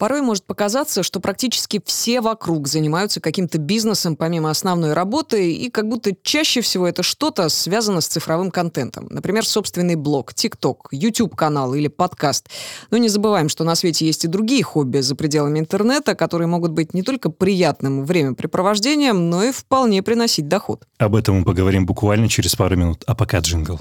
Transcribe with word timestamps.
Порой 0.00 0.22
может 0.22 0.44
показаться, 0.46 1.02
что 1.02 1.20
практически 1.20 1.78
все 1.84 2.22
вокруг 2.22 2.68
занимаются 2.68 3.20
каким-то 3.20 3.58
бизнесом 3.58 4.16
помимо 4.16 4.48
основной 4.48 4.94
работы, 4.94 5.52
и 5.52 5.68
как 5.68 5.90
будто 5.90 6.12
чаще 6.22 6.62
всего 6.62 6.88
это 6.88 7.02
что-то 7.02 7.50
связано 7.50 8.00
с 8.00 8.06
цифровым 8.06 8.50
контентом. 8.50 9.08
Например, 9.10 9.44
собственный 9.44 9.96
блог, 9.96 10.32
ТикТок, 10.32 10.88
YouTube-канал 10.90 11.74
или 11.74 11.88
подкаст. 11.88 12.48
Но 12.90 12.96
не 12.96 13.10
забываем, 13.10 13.50
что 13.50 13.62
на 13.62 13.74
свете 13.74 14.06
есть 14.06 14.24
и 14.24 14.28
другие 14.28 14.62
хобби 14.62 15.00
за 15.00 15.14
пределами 15.16 15.58
интернета, 15.58 16.14
которые 16.14 16.48
могут 16.48 16.72
быть 16.72 16.94
не 16.94 17.02
только 17.02 17.28
приятным 17.28 18.06
времяпрепровождением, 18.06 19.28
но 19.28 19.44
и 19.44 19.52
вполне 19.52 20.02
приносить 20.02 20.48
доход. 20.48 20.82
Об 20.96 21.14
этом 21.14 21.40
мы 21.40 21.44
поговорим 21.44 21.84
буквально 21.84 22.26
через 22.26 22.56
пару 22.56 22.74
минут. 22.74 23.04
А 23.06 23.14
пока 23.14 23.40
джингл. 23.40 23.78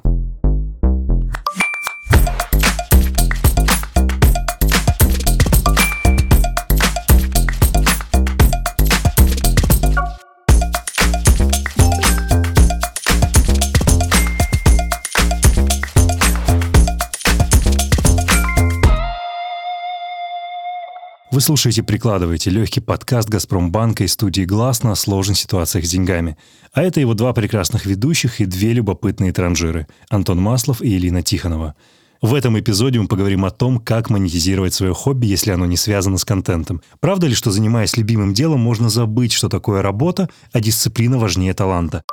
Вы 21.39 21.43
слушаете 21.43 21.83
«Прикладывайте» 21.83 22.49
легкий 22.49 22.81
подкаст 22.81 23.29
«Газпромбанка» 23.29 24.03
и 24.03 24.07
студии 24.07 24.41
«Глаз» 24.41 24.83
на 24.83 24.93
сложных 24.93 25.37
ситуациях 25.37 25.85
с 25.85 25.89
деньгами. 25.89 26.35
А 26.73 26.83
это 26.83 26.99
его 26.99 27.13
два 27.13 27.31
прекрасных 27.31 27.85
ведущих 27.85 28.41
и 28.41 28.45
две 28.45 28.73
любопытные 28.73 29.31
транжиры– 29.31 29.87
Антон 30.09 30.41
Маслов 30.41 30.81
и 30.81 30.89
Елена 30.89 31.23
Тихонова. 31.23 31.75
В 32.21 32.33
этом 32.33 32.59
эпизоде 32.59 32.99
мы 32.99 33.07
поговорим 33.07 33.45
о 33.45 33.51
том, 33.51 33.79
как 33.79 34.09
монетизировать 34.09 34.73
свое 34.73 34.93
хобби, 34.93 35.27
если 35.27 35.51
оно 35.51 35.65
не 35.65 35.77
связано 35.77 36.17
с 36.17 36.25
контентом. 36.25 36.81
Правда 36.99 37.27
ли, 37.27 37.35
что 37.35 37.51
занимаясь 37.51 37.95
любимым 37.95 38.33
делом, 38.33 38.59
можно 38.59 38.89
забыть, 38.89 39.31
что 39.31 39.47
такое 39.47 39.81
работа, 39.81 40.27
а 40.51 40.59
дисциплина 40.59 41.17
важнее 41.17 41.53
таланта? 41.53 42.03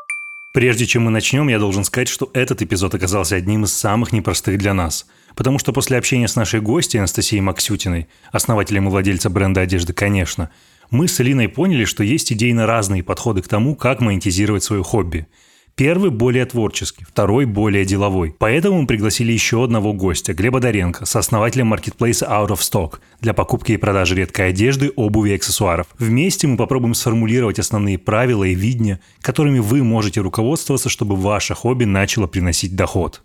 Прежде 0.55 0.87
чем 0.87 1.03
мы 1.03 1.11
начнем, 1.11 1.49
я 1.49 1.59
должен 1.59 1.83
сказать, 1.83 2.07
что 2.07 2.31
этот 2.33 2.63
эпизод 2.63 2.95
оказался 2.95 3.35
одним 3.35 3.65
из 3.65 3.73
самых 3.73 4.13
непростых 4.13 4.57
для 4.57 4.73
нас– 4.73 5.05
Потому 5.37 5.59
что 5.59 5.73
после 5.73 5.99
общения 5.99 6.27
с 6.27 6.35
нашей 6.35 6.61
гостьей 6.61 6.99
Анастасией 6.99 7.43
Максютиной, 7.43 8.09
основателем 8.33 8.89
и 8.89 8.91
владельцем 8.91 9.33
бренда 9.33 9.61
одежды 9.61 9.93
«Конечно», 9.93 10.51
мы 10.91 11.09
с 11.09 11.21
Элиной 11.21 11.49
поняли, 11.49 11.85
что 11.85 12.03
есть 12.03 12.33
идейно 12.33 12.65
разные 12.67 13.03
подходы 13.03 13.43
к 13.43 13.49
тому, 13.49 13.77
как 13.77 14.01
монетизировать 14.01 14.65
свое 14.65 14.83
хобби. 14.83 15.27
Первый 15.75 16.11
более 16.11 16.47
творческий, 16.47 17.05
второй 17.05 17.45
более 17.45 17.85
деловой. 17.85 18.35
Поэтому 18.39 18.81
мы 18.81 18.87
пригласили 18.87 19.31
еще 19.31 19.63
одного 19.63 19.93
гостя, 19.93 20.33
Глеба 20.33 20.59
Доренко, 20.59 21.05
сооснователя 21.05 21.67
маркетплейса 21.67 22.25
Out 22.25 22.49
of 22.49 22.61
Stock 22.61 23.01
для 23.21 23.35
покупки 23.35 23.73
и 23.73 23.77
продажи 23.77 24.15
редкой 24.15 24.49
одежды, 24.51 24.91
обуви 24.97 25.33
и 25.33 25.35
аксессуаров. 25.35 25.89
Вместе 25.99 26.47
мы 26.47 26.57
попробуем 26.57 26.95
сформулировать 26.95 27.59
основные 27.59 27.99
правила 27.99 28.45
и 28.45 28.55
видения, 28.55 29.01
которыми 29.21 29.59
вы 29.59 29.85
можете 29.85 30.23
руководствоваться, 30.23 30.89
чтобы 30.89 31.15
ваше 31.15 31.55
хобби 31.55 31.85
начало 31.85 32.27
приносить 32.27 32.75
доход 32.75 33.23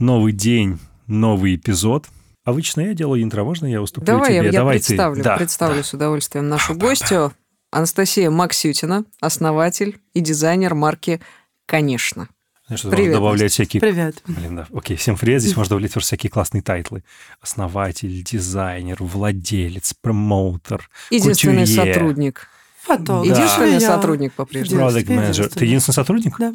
новый 0.00 0.32
день, 0.32 0.78
новый 1.06 1.56
эпизод. 1.56 2.06
Обычно 2.44 2.80
я 2.80 2.94
делаю 2.94 3.22
интро, 3.22 3.44
можно 3.44 3.66
я 3.66 3.80
уступлю 3.80 4.06
Давай, 4.06 4.38
тебе? 4.38 4.46
Я, 4.46 4.52
Давай 4.52 4.76
я 4.76 4.80
представлю, 4.80 5.16
ты. 5.16 5.22
Да, 5.22 5.36
представлю 5.36 5.76
да. 5.76 5.82
с 5.82 5.94
удовольствием 5.94 6.48
нашу 6.48 6.74
гостью. 6.74 7.32
Анастасия 7.70 8.30
Максютина, 8.30 9.04
основатель 9.20 10.00
и 10.12 10.20
дизайнер 10.20 10.74
марки 10.74 11.20
«Конечно». 11.66 12.28
Знаешь, 12.66 12.82
Привет, 12.82 12.98
можно 12.98 13.14
добавлять 13.14 13.52
всякие... 13.52 13.80
Привет. 13.80 14.22
Блин, 14.26 14.56
да. 14.56 14.66
Окей, 14.72 14.96
всем 14.96 15.16
привет. 15.16 15.42
Здесь 15.42 15.56
можно 15.56 15.70
добавлять 15.70 15.92
всякие 15.92 16.30
классные 16.30 16.62
тайтлы. 16.62 17.04
Основатель, 17.40 18.22
дизайнер, 18.22 18.96
владелец, 19.00 19.94
промоутер, 20.00 20.88
Единственный 21.10 21.64
кутюрье. 21.66 21.94
сотрудник. 21.94 22.48
Фотограф. 22.82 23.26
Единственный 23.26 23.72
Я. 23.72 23.80
сотрудник 23.80 24.32
по-прежнему. 24.34 24.82
Product 24.82 25.06
manager. 25.06 25.48
Ты 25.48 25.64
единственный 25.64 25.94
сотрудник? 25.94 26.36
Да. 26.38 26.54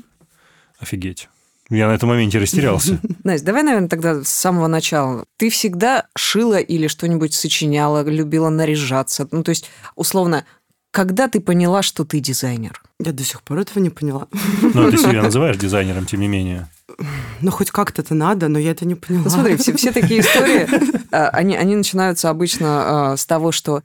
Офигеть. 0.80 1.30
Я 1.70 1.88
на 1.88 1.94
этом 1.94 2.10
моменте 2.10 2.38
растерялся. 2.38 3.00
Настя, 3.24 3.46
давай, 3.48 3.64
наверное, 3.64 3.90
тогда 3.90 4.24
с 4.24 4.30
самого 4.30 4.68
начала. 4.68 5.26
Ты 5.38 5.50
всегда 5.50 6.06
шила 6.16 6.60
или 6.60 6.88
что-нибудь 6.88 7.34
сочиняла, 7.34 8.04
любила 8.04 8.50
наряжаться? 8.50 9.28
Ну, 9.32 9.44
то 9.44 9.50
есть, 9.50 9.70
условно, 9.96 10.46
когда 10.92 11.28
ты 11.28 11.42
поняла, 11.42 11.82
что 11.82 12.06
ты 12.06 12.20
дизайнер? 12.20 12.82
Я 13.00 13.12
до 13.12 13.24
сих 13.24 13.42
пор 13.42 13.60
этого 13.60 13.84
не 13.84 13.90
поняла. 13.90 14.28
Но 14.62 14.90
ты 14.90 14.98
себя 14.98 15.22
называешь 15.24 15.58
дизайнером, 15.58 16.06
тем 16.06 16.22
не 16.22 16.28
менее. 16.28 16.70
Ну, 17.42 17.52
хоть 17.52 17.72
как-то 17.72 18.02
это 18.02 18.14
надо, 18.14 18.48
но 18.48 18.60
я 18.60 18.72
это 18.72 18.86
не 18.86 18.96
поняла. 18.96 19.24
Ну, 19.26 19.30
смотри, 19.30 19.58
все, 19.58 19.76
все 19.76 19.92
такие 19.92 20.20
истории, 20.22 20.68
а, 21.12 21.30
они, 21.30 21.58
они 21.58 21.76
начинаются 21.76 22.30
обычно 22.30 23.12
а, 23.12 23.18
с 23.18 23.26
того, 23.26 23.52
что 23.52 23.84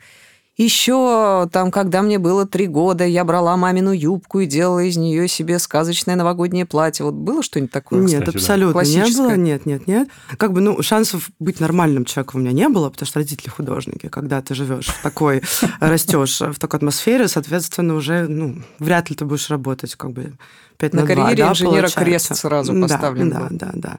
еще 0.64 1.48
там, 1.52 1.70
когда 1.70 2.02
мне 2.02 2.18
было 2.18 2.46
три 2.46 2.66
года, 2.66 3.04
я 3.04 3.24
брала 3.24 3.56
мамину 3.56 3.92
юбку 3.92 4.40
и 4.40 4.46
делала 4.46 4.80
из 4.80 4.96
нее 4.96 5.26
себе 5.28 5.58
сказочное 5.58 6.16
новогоднее 6.16 6.66
платье. 6.66 7.04
Вот 7.04 7.14
было 7.14 7.42
что-нибудь 7.42 7.72
такое? 7.72 8.00
Нет, 8.00 8.20
кстати, 8.20 8.24
да. 8.32 8.38
абсолютно 8.38 8.80
не 8.82 9.16
было. 9.16 9.36
Нет, 9.36 9.66
нет, 9.66 9.86
нет. 9.86 10.08
Как 10.36 10.52
бы, 10.52 10.60
ну, 10.60 10.82
шансов 10.82 11.30
быть 11.38 11.60
нормальным 11.60 12.04
человеком 12.04 12.40
у 12.40 12.44
меня 12.44 12.52
не 12.52 12.68
было, 12.68 12.90
потому 12.90 13.06
что 13.06 13.18
родители 13.20 13.48
художники. 13.48 14.08
Когда 14.08 14.40
ты 14.42 14.54
живешь 14.54 14.88
в 14.88 15.02
такой, 15.02 15.42
растешь 15.80 16.40
в 16.40 16.58
такой 16.58 16.78
атмосфере, 16.78 17.28
соответственно, 17.28 17.94
уже, 17.94 18.26
ну, 18.28 18.56
вряд 18.78 19.10
ли 19.10 19.16
ты 19.16 19.24
будешь 19.24 19.48
работать 19.50 19.94
как 19.94 20.12
бы 20.12 20.32
5 20.78 20.94
На 20.94 21.00
на, 21.02 21.06
2, 21.06 21.14
карьере 21.14 21.44
да, 21.44 21.50
инженера 21.50 21.72
получается. 21.72 22.00
крест 22.00 22.36
сразу 22.36 22.72
Да, 22.72 22.80
поставлен 22.82 23.30
Да, 23.30 23.38
был. 23.40 23.46
да, 23.50 23.70
да. 23.74 23.98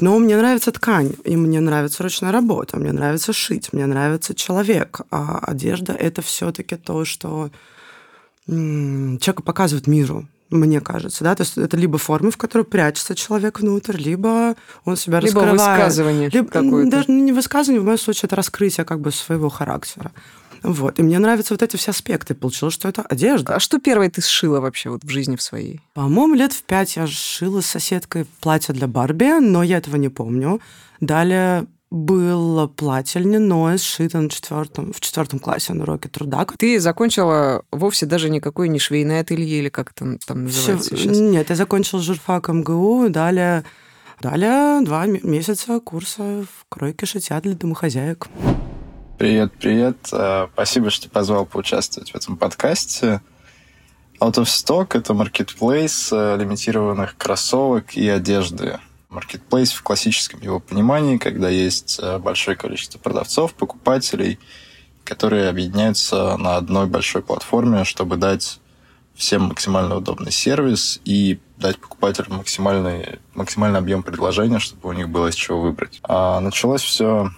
Но 0.00 0.18
мне 0.18 0.36
нравится 0.36 0.72
ткань, 0.72 1.12
и 1.24 1.36
мне 1.36 1.60
нравится 1.60 2.02
ручная 2.02 2.32
работа, 2.32 2.76
мне 2.76 2.92
нравится 2.92 3.32
шить, 3.32 3.72
мне 3.72 3.86
нравится 3.86 4.34
человек. 4.34 5.00
А 5.10 5.38
одежда– 5.38 5.92
это 5.98 6.22
все-таки 6.22 6.76
то, 6.76 7.04
что 7.04 7.50
человека 8.46 9.42
показывает 9.42 9.86
миру, 9.86 10.26
мне 10.50 10.80
кажется. 10.80 11.24
Да? 11.24 11.34
То 11.34 11.42
есть 11.42 11.58
это 11.58 11.76
либо 11.76 11.98
форма, 11.98 12.30
в 12.30 12.36
которой 12.36 12.64
прячется 12.64 13.14
человек 13.14 13.60
внутрь, 13.60 13.96
либо 13.96 14.56
он 14.84 14.96
себя 14.96 15.20
Либо 15.20 15.42
раскрывает. 15.42 15.78
высказывание 15.78 16.30
Либо, 16.30 16.48
какое-то. 16.48 16.90
Даже 16.90 17.10
не 17.10 17.32
высказывание, 17.32 17.80
в 17.82 17.84
моем 17.84 17.98
случае 17.98 18.28
это 18.28 18.36
раскрытие 18.36 18.86
как 18.86 19.00
бы 19.00 19.12
своего 19.12 19.50
характера. 19.50 20.12
Вот. 20.62 20.98
И 20.98 21.02
мне 21.02 21.18
нравятся 21.18 21.54
вот 21.54 21.62
эти 21.62 21.76
все 21.76 21.90
аспекты. 21.90 22.34
Получилось, 22.34 22.74
что 22.74 22.88
это 22.88 23.02
одежда. 23.02 23.56
А 23.56 23.60
что 23.60 23.78
первое 23.78 24.10
ты 24.10 24.20
сшила 24.22 24.60
вообще 24.60 24.90
вот 24.90 25.04
в 25.04 25.08
жизни 25.08 25.36
в 25.36 25.42
своей? 25.42 25.80
По-моему, 25.94 26.34
лет 26.34 26.52
в 26.52 26.62
пять 26.62 26.96
я 26.96 27.06
шила 27.06 27.60
с 27.60 27.66
соседкой 27.66 28.26
платье 28.40 28.74
для 28.74 28.86
Барби, 28.86 29.40
но 29.40 29.62
я 29.62 29.78
этого 29.78 29.96
не 29.96 30.08
помню. 30.08 30.60
Далее 31.00 31.66
было 31.90 32.66
платье 32.66 33.20
льняное, 33.22 33.78
сшито 33.78 34.20
на 34.20 34.28
четвертом, 34.28 34.92
в 34.92 35.00
четвертом 35.00 35.38
классе 35.38 35.72
на 35.72 35.84
уроке 35.84 36.08
труда. 36.08 36.46
Ты 36.58 36.80
закончила 36.80 37.62
вовсе 37.70 38.04
даже 38.04 38.28
никакой 38.28 38.68
не 38.68 38.78
швейное 38.78 39.22
ателье 39.22 39.58
или 39.58 39.70
как 39.70 39.92
это 39.92 40.18
там 40.26 40.44
называется 40.44 40.94
Всё- 40.94 41.04
сейчас? 41.04 41.18
Нет, 41.18 41.48
я 41.48 41.56
закончила 41.56 42.02
журфак 42.02 42.48
МГУ, 42.48 43.08
далее, 43.08 43.64
далее 44.20 44.82
два 44.84 45.06
месяца 45.06 45.80
курса 45.80 46.44
в 46.44 46.66
кройке 46.68 47.06
шитья 47.06 47.40
для 47.40 47.54
домохозяек. 47.54 48.28
Привет, 49.18 49.52
привет. 49.58 49.96
Э, 50.12 50.46
Спасибо, 50.52 50.90
что 50.90 51.10
позвал 51.10 51.44
поучаствовать 51.44 52.12
в 52.12 52.14
этом 52.14 52.36
подкасте. 52.36 53.20
Out 54.20 54.34
of 54.34 54.44
Stock— 54.44 54.90
это 54.96 55.12
маркетплейс 55.12 56.12
э, 56.12 56.36
лимитированных 56.38 57.16
кроссовок 57.16 57.96
и 57.96 58.08
одежды. 58.08 58.78
Маркетплейс 59.08 59.72
в 59.72 59.82
классическом 59.82 60.40
его 60.40 60.60
понимании, 60.60 61.16
когда 61.16 61.48
есть 61.48 61.98
э, 62.00 62.18
большое 62.18 62.56
количество 62.56 63.00
продавцов, 63.00 63.54
покупателей, 63.54 64.38
которые 65.02 65.48
объединяются 65.48 66.36
на 66.36 66.56
одной 66.56 66.86
большой 66.86 67.22
платформе, 67.22 67.82
чтобы 67.82 68.18
дать 68.18 68.60
всем 69.16 69.46
максимально 69.46 69.96
удобный 69.96 70.30
сервис 70.30 71.00
и 71.04 71.40
дать 71.56 71.80
покупателям 71.80 72.36
максимальный, 72.36 73.18
максимальный 73.34 73.80
объем 73.80 74.04
предложения, 74.04 74.60
чтобы 74.60 74.90
у 74.90 74.92
них 74.92 75.08
было 75.08 75.26
из 75.26 75.34
чего 75.34 75.60
выбрать. 75.60 75.98
А 76.04 76.38
началось 76.38 76.82
все 76.82 77.32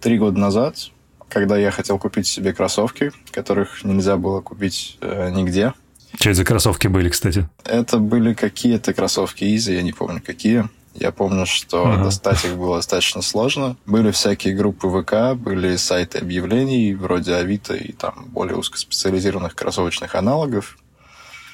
три 0.00 0.16
года 0.16 0.38
назад, 0.38 0.92
когда 1.34 1.58
я 1.58 1.70
хотел 1.72 1.98
купить 1.98 2.28
себе 2.28 2.54
кроссовки, 2.54 3.12
которых 3.32 3.82
нельзя 3.84 4.16
было 4.16 4.40
купить 4.40 4.96
э, 5.00 5.30
нигде. 5.30 5.74
Что 6.18 6.30
это 6.30 6.36
за 6.38 6.44
кроссовки 6.44 6.86
были, 6.86 7.08
кстати? 7.08 7.48
Это 7.64 7.98
были 7.98 8.34
какие-то 8.34 8.94
кроссовки 8.94 9.42
Easy, 9.42 9.74
я 9.74 9.82
не 9.82 9.92
помню 9.92 10.22
какие. 10.24 10.64
Я 10.94 11.10
помню, 11.10 11.44
что 11.44 11.88
Ага. 11.88 12.04
достать 12.04 12.44
их 12.44 12.56
было 12.56 12.76
достаточно 12.76 13.20
сложно. 13.20 13.76
Были 13.84 14.12
всякие 14.12 14.54
группы 14.54 14.88
ВК, 14.88 15.36
были 15.36 15.74
сайты 15.74 16.18
объявлений 16.18 16.94
вроде 16.94 17.34
Авито 17.34 17.74
и 17.74 17.90
там 17.90 18.26
более 18.28 18.56
узкоспециализированных 18.56 19.56
кроссовочных 19.56 20.14
аналогов. 20.14 20.78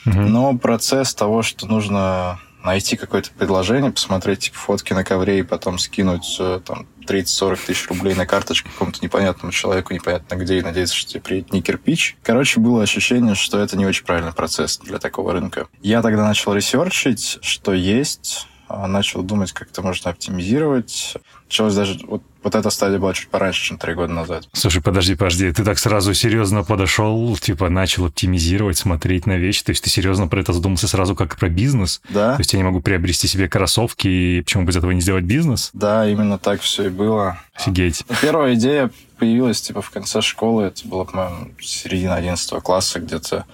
Мгм. 0.05 0.31
Но 0.31 0.59
процесс 0.59 1.15
того, 1.15 1.41
что 1.43 1.67
нужно 1.67 2.39
найти 2.65 2.97
какое-то 2.97 3.31
предложение, 3.33 3.91
посмотреть 3.91 4.41
типа, 4.41 4.59
фотки 4.59 4.93
на 4.93 5.05
ковре 5.05 5.41
и 5.41 5.43
потом 5.43 5.79
скинуть 5.79 6.37
э, 6.39 6.61
там 6.65 6.87
30-40 7.07 7.59
тысяч 7.67 7.89
рублей 7.89 8.15
на 8.15 8.27
карточку 8.27 8.69
какому-то 8.71 9.01
непонятному 9.03 9.53
человеку, 9.53 9.95
непонятно 9.95 10.35
где, 10.37 10.59
и 10.59 10.63
надеяться, 10.63 10.95
что 10.95 11.11
тебе 11.13 11.21
приедет 11.21 11.53
не 11.53 11.63
кирпич. 11.63 12.17
Короче, 12.23 12.61
было 12.61 12.83
ощущение, 12.83 13.35
что 13.35 13.59
это 13.59 13.77
не 13.77 13.87
очень 13.87 14.05
правильный 14.05 14.33
процесс 14.33 14.79
для 14.79 14.99
такого 14.99 15.33
рынка. 15.33 15.67
Я 15.83 16.03
тогда 16.03 16.27
начал 16.27 16.55
ресерчить, 16.55 17.39
что 17.43 17.73
есть 17.73 18.47
начал 18.87 19.23
думать, 19.23 19.53
как 19.53 19.71
это 19.71 19.83
можно 19.83 20.11
оптимизировать. 20.11 21.17
Началось 21.47 21.75
даже... 21.75 21.99
Вот, 22.07 22.23
вот 22.43 22.55
эта 22.55 22.71
стадия 22.71 22.99
была 22.99 23.13
чуть 23.13 23.29
пораньше, 23.29 23.63
чем 23.63 23.79
три 23.79 23.95
года 23.95 24.13
назад. 24.13 24.49
Слушай, 24.53 24.83
подожди, 24.83 25.15
подожди. 25.15 25.51
Ты 25.53 25.65
так 25.65 25.79
сразу 25.79 26.15
серьезно 26.15 26.63
подошел, 26.63 27.37
типа 27.37 27.69
начал 27.69 28.07
оптимизировать, 28.07 28.79
смотреть 28.79 29.27
на 29.27 29.37
вещи. 29.37 29.65
То 29.65 29.71
есть 29.71 29.83
ты 29.85 29.91
серьезно 29.91 30.29
про 30.29 30.41
это 30.41 30.53
задумался 30.53 30.89
сразу 30.89 31.15
как 31.15 31.37
про 31.37 31.49
бизнес? 31.49 32.01
Да. 32.09 32.35
То 32.35 32.41
есть 32.41 32.53
я 32.53 32.59
не 32.59 32.65
могу 32.65 32.81
приобрести 32.81 33.27
себе 33.27 33.49
кроссовки, 33.49 34.09
и 34.09 34.43
почему 34.43 34.65
бы 34.65 34.71
из 34.71 34.77
этого 34.77 34.93
не 34.93 35.01
сделать 35.01 35.25
бизнес? 35.25 35.71
Да, 35.73 36.09
именно 36.09 36.39
так 36.39 36.61
все 36.61 36.87
и 36.87 36.89
было. 36.89 37.39
Офигеть. 37.55 38.05
Первая 38.23 38.55
идея 38.55 38.91
появилась 39.19 39.61
типа 39.61 39.83
в 39.83 39.91
конце 39.91 40.23
школы. 40.23 40.65
Это 40.65 40.87
было, 40.87 41.05
по-моему, 41.05 41.51
середина 41.61 42.15
11 42.15 42.63
класса 42.63 43.01
где-то. 43.01 43.45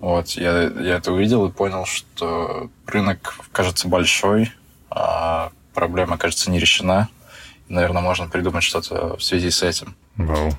Вот, 0.00 0.28
я, 0.30 0.62
я 0.62 0.96
это 0.96 1.12
увидел 1.12 1.46
и 1.46 1.52
понял, 1.52 1.84
что 1.84 2.70
рынок 2.86 3.34
кажется 3.52 3.88
большой, 3.88 4.52
а 4.90 5.50
проблема, 5.74 6.18
кажется, 6.18 6.50
не 6.50 6.60
решена. 6.60 7.08
И, 7.68 7.72
наверное, 7.72 8.02
можно 8.02 8.28
придумать 8.28 8.62
что-то 8.62 9.16
в 9.16 9.22
связи 9.22 9.50
с 9.50 9.62
этим. 9.62 9.96
Вау. 10.16 10.52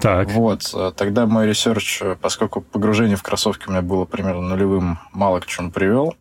Так. 0.00 0.30
Вот, 0.30 0.70
э, 0.74 0.92
тогда 0.96 1.26
мой 1.26 1.46
research, 1.46 2.00
э, 2.02 2.16
поскольку 2.20 2.60
погружение 2.60 3.16
в 3.16 3.22
кроссовки 3.22 3.68
у 3.68 3.70
меня 3.70 3.82
было 3.82 4.04
примерно 4.04 4.42
нулевым, 4.42 4.98
мало 5.12 5.40
к 5.40 5.46
чему 5.46 5.70
привел. 5.70 6.14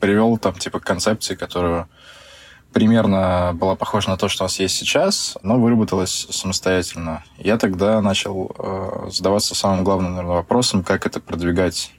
Привел 0.00 0.38
там 0.38 0.54
типа 0.54 0.80
концепции, 0.80 1.34
которую 1.34 1.88
примерно 2.72 3.52
была 3.54 3.74
похожа 3.74 4.10
на 4.10 4.16
то, 4.16 4.28
что 4.28 4.44
у 4.44 4.46
нас 4.46 4.58
есть 4.58 4.76
сейчас, 4.76 5.36
но 5.42 5.58
выработалась 5.58 6.26
самостоятельно. 6.30 7.24
Я 7.36 7.58
тогда 7.58 8.00
начал 8.00 8.54
э, 8.58 9.08
задаваться 9.10 9.54
самым 9.54 9.84
главным, 9.84 10.12
наверное, 10.12 10.36
вопросом, 10.36 10.82
как 10.82 11.06
это 11.06 11.20
продвигать 11.20 11.92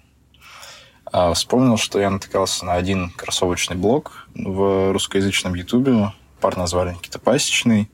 вспомнил, 1.33 1.77
что 1.77 2.00
я 2.00 2.09
натыкался 2.09 2.65
на 2.65 2.73
один 2.73 3.09
кроссовочный 3.11 3.75
блог 3.75 4.27
в 4.35 4.91
русскоязычном 4.91 5.56
Ютубе. 5.56 6.13
Пар 6.39 6.57
назвали 6.57 6.94
Никита 6.94 7.19
Пасечный. 7.19 7.89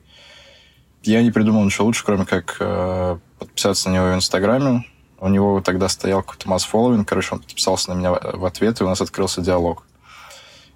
Я 1.02 1.22
не 1.22 1.30
придумал 1.30 1.64
ничего 1.64 1.86
лучше, 1.86 2.04
кроме 2.04 2.24
как 2.24 2.56
э, 2.60 3.18
подписаться 3.38 3.88
на 3.88 3.94
него 3.94 4.06
в 4.06 4.14
Инстаграме. 4.14 4.84
У 5.18 5.28
него 5.28 5.60
тогда 5.60 5.88
стоял 5.88 6.22
какой-то 6.22 6.48
масс 6.48 6.64
фолловинг. 6.64 7.08
Короче, 7.08 7.34
он 7.34 7.40
подписался 7.40 7.92
на 7.92 7.98
меня 7.98 8.12
в 8.12 8.44
ответ, 8.44 8.80
и 8.80 8.84
у 8.84 8.88
нас 8.88 9.00
открылся 9.00 9.40
диалог. 9.40 9.84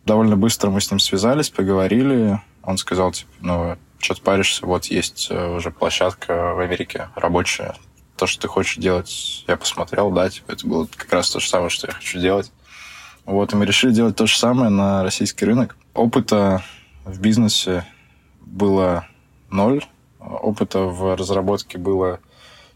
Довольно 0.06 0.36
быстро 0.36 0.70
мы 0.70 0.80
с 0.80 0.90
ним 0.90 0.98
связались, 0.98 1.50
поговорили. 1.50 2.40
Он 2.62 2.78
сказал, 2.78 3.12
типа, 3.12 3.30
ну, 3.40 3.76
что 3.98 4.14
ты 4.14 4.22
паришься, 4.22 4.66
вот 4.66 4.86
есть 4.86 5.28
э, 5.30 5.56
уже 5.56 5.70
площадка 5.70 6.54
в 6.54 6.60
Америке 6.60 7.08
рабочая, 7.14 7.74
то, 8.20 8.26
что 8.26 8.42
ты 8.42 8.48
хочешь 8.48 8.76
делать, 8.76 9.44
я 9.48 9.56
посмотрел, 9.56 10.10
да, 10.10 10.28
типа, 10.28 10.52
это 10.52 10.66
было 10.66 10.86
как 10.94 11.10
раз 11.10 11.30
то 11.30 11.40
же 11.40 11.48
самое, 11.48 11.70
что 11.70 11.86
я 11.86 11.94
хочу 11.94 12.20
делать. 12.20 12.52
Вот, 13.24 13.52
и 13.52 13.56
мы 13.56 13.64
решили 13.64 13.92
делать 13.92 14.14
то 14.14 14.26
же 14.26 14.36
самое 14.36 14.68
на 14.68 15.02
российский 15.02 15.46
рынок. 15.46 15.74
Опыта 15.94 16.62
в 17.06 17.18
бизнесе 17.18 17.86
было 18.42 19.06
ноль, 19.48 19.82
опыта 20.18 20.80
в 20.80 21.16
разработке 21.16 21.78
было 21.78 22.20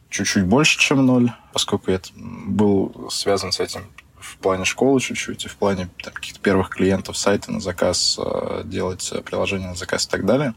чуть-чуть 0.08 0.46
больше, 0.46 0.78
чем 0.78 1.04
ноль, 1.04 1.30
поскольку 1.52 1.90
я 1.90 2.00
был 2.16 3.10
связан 3.10 3.52
с 3.52 3.60
этим 3.60 3.82
в 4.18 4.38
плане 4.38 4.64
школы 4.64 4.98
чуть-чуть, 4.98 5.44
и 5.44 5.48
в 5.48 5.56
плане 5.56 5.90
там, 6.02 6.14
каких-то 6.14 6.40
первых 6.40 6.70
клиентов 6.70 7.18
сайта 7.18 7.52
на 7.52 7.60
заказ, 7.60 8.18
э, 8.18 8.62
делать 8.64 9.12
приложение 9.26 9.68
на 9.68 9.74
заказ 9.74 10.06
и 10.06 10.08
так 10.08 10.24
далее. 10.24 10.54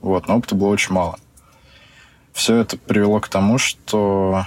Вот, 0.00 0.26
но 0.26 0.38
опыта 0.38 0.56
было 0.56 0.70
очень 0.70 0.92
мало. 0.92 1.20
Все 2.34 2.56
это 2.56 2.76
привело 2.76 3.20
к 3.20 3.28
тому, 3.28 3.58
что 3.58 4.44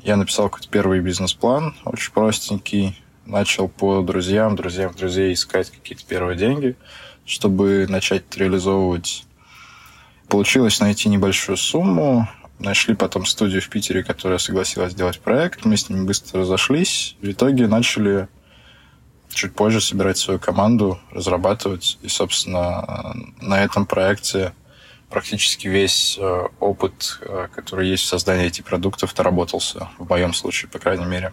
я 0.00 0.16
написал 0.16 0.50
какой-то 0.50 0.68
первый 0.68 1.00
бизнес-план, 1.00 1.74
очень 1.86 2.12
простенький, 2.12 3.02
начал 3.24 3.66
по 3.66 4.02
друзьям, 4.02 4.56
друзьям, 4.56 4.92
друзей 4.94 5.32
искать 5.32 5.70
какие-то 5.70 6.04
первые 6.04 6.36
деньги, 6.36 6.76
чтобы 7.24 7.86
начать 7.88 8.24
реализовывать. 8.36 9.24
Получилось 10.28 10.80
найти 10.80 11.08
небольшую 11.08 11.56
сумму, 11.56 12.28
нашли 12.58 12.94
потом 12.94 13.24
студию 13.24 13.62
в 13.62 13.70
Питере, 13.70 14.04
которая 14.04 14.38
согласилась 14.38 14.92
сделать 14.92 15.18
проект, 15.18 15.64
мы 15.64 15.78
с 15.78 15.88
ними 15.88 16.04
быстро 16.04 16.42
разошлись, 16.42 17.16
в 17.22 17.30
итоге 17.30 17.66
начали 17.66 18.28
чуть 19.30 19.54
позже 19.54 19.80
собирать 19.80 20.18
свою 20.18 20.38
команду, 20.38 21.00
разрабатывать, 21.10 21.98
и, 22.02 22.08
собственно, 22.08 23.14
на 23.40 23.64
этом 23.64 23.86
проекте 23.86 24.52
практически 25.10 25.66
весь 25.66 26.16
э, 26.18 26.48
опыт, 26.60 27.18
э, 27.22 27.48
который 27.54 27.88
есть 27.88 28.04
в 28.04 28.06
создании 28.06 28.46
этих 28.46 28.64
продуктов, 28.64 29.14
доработался, 29.14 29.88
в 29.98 30.08
моем 30.08 30.32
случае, 30.32 30.70
по 30.70 30.78
крайней 30.78 31.04
мере. 31.04 31.32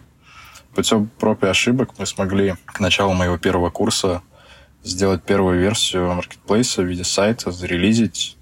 Путем 0.74 1.08
проб 1.18 1.44
и 1.44 1.46
ошибок 1.46 1.90
мы 1.98 2.04
смогли 2.04 2.56
к 2.66 2.80
началу 2.80 3.14
моего 3.14 3.38
первого 3.38 3.70
курса 3.70 4.22
сделать 4.82 5.22
первую 5.22 5.60
версию 5.60 6.14
маркетплейса 6.14 6.82
в 6.82 6.86
виде 6.86 7.04
сайта, 7.04 7.50
зарелизить, 7.50 8.36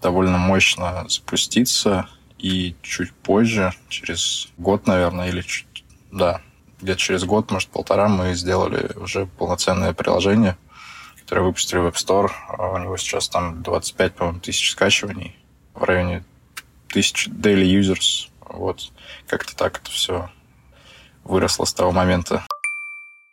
довольно 0.00 0.38
мощно 0.38 1.06
запуститься, 1.08 2.08
и 2.38 2.74
чуть 2.82 3.12
позже, 3.12 3.72
через 3.88 4.48
год, 4.58 4.88
наверное, 4.88 5.28
или 5.28 5.42
чуть, 5.42 5.84
да, 6.10 6.40
где-то 6.80 6.98
через 6.98 7.24
год, 7.24 7.50
может, 7.52 7.68
полтора, 7.68 8.08
мы 8.08 8.34
сделали 8.34 8.90
уже 8.96 9.26
полноценное 9.26 9.92
приложение– 9.92 10.56
который 11.32 11.46
выпустили 11.46 11.78
в 11.78 11.86
App 11.86 11.94
Store. 11.94 12.30
А 12.46 12.72
у 12.72 12.76
него 12.76 12.98
сейчас 12.98 13.26
там 13.26 13.62
25, 13.62 14.14
по-моему, 14.14 14.40
тысяч 14.40 14.72
скачиваний 14.72 15.34
в 15.72 15.82
районе 15.82 16.24
тысяч 16.88 17.26
daily 17.28 17.64
users. 17.64 18.28
Вот 18.46 18.92
как-то 19.26 19.56
так 19.56 19.78
это 19.78 19.90
все 19.90 20.28
выросло 21.24 21.64
с 21.64 21.72
того 21.72 21.90
момента. 21.90 22.44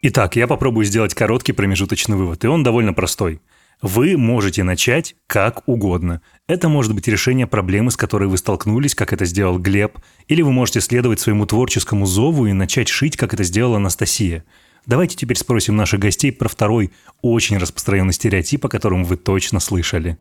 Итак, 0.02 0.38
я 0.38 0.48
попробую 0.48 0.86
сделать 0.86 1.14
короткий 1.14 1.52
промежуточный 1.52 2.16
вывод, 2.16 2.46
и 2.46 2.48
он 2.48 2.64
довольно 2.64 2.94
простой. 2.94 3.42
Вы 3.82 4.16
можете 4.16 4.64
начать 4.64 5.18
как 5.28 5.68
угодно. 5.68 6.22
Это 6.48 6.70
может 6.70 6.96
быть 6.96 7.10
решение 7.10 7.48
проблемы, 7.48 7.92
с 7.92 7.98
которой 7.98 8.30
вы 8.30 8.38
столкнулись, 8.38 8.96
как 8.96 9.12
это 9.12 9.26
сделал 9.26 9.60
Глеб, 9.60 9.98
или 10.30 10.42
вы 10.42 10.54
можете 10.54 10.80
следовать 10.80 11.20
своему 11.20 11.46
творческому 11.46 12.06
зову 12.06 12.46
и 12.46 12.54
начать 12.54 12.88
шить, 12.88 13.18
как 13.18 13.34
это 13.34 13.44
сделала 13.44 13.76
Анастасия. 13.76 14.46
Давайте 14.86 15.16
теперь 15.16 15.38
спросим 15.38 15.76
наших 15.76 16.00
гостей 16.00 16.32
про 16.32 16.50
второй 16.50 16.92
очень 17.22 17.58
распространенный 17.58 18.14
стереотип, 18.14 18.66
о 18.66 18.70
котором 18.70 19.04
вы 19.04 19.18
точно 19.18 19.60
слышали. 19.60 20.18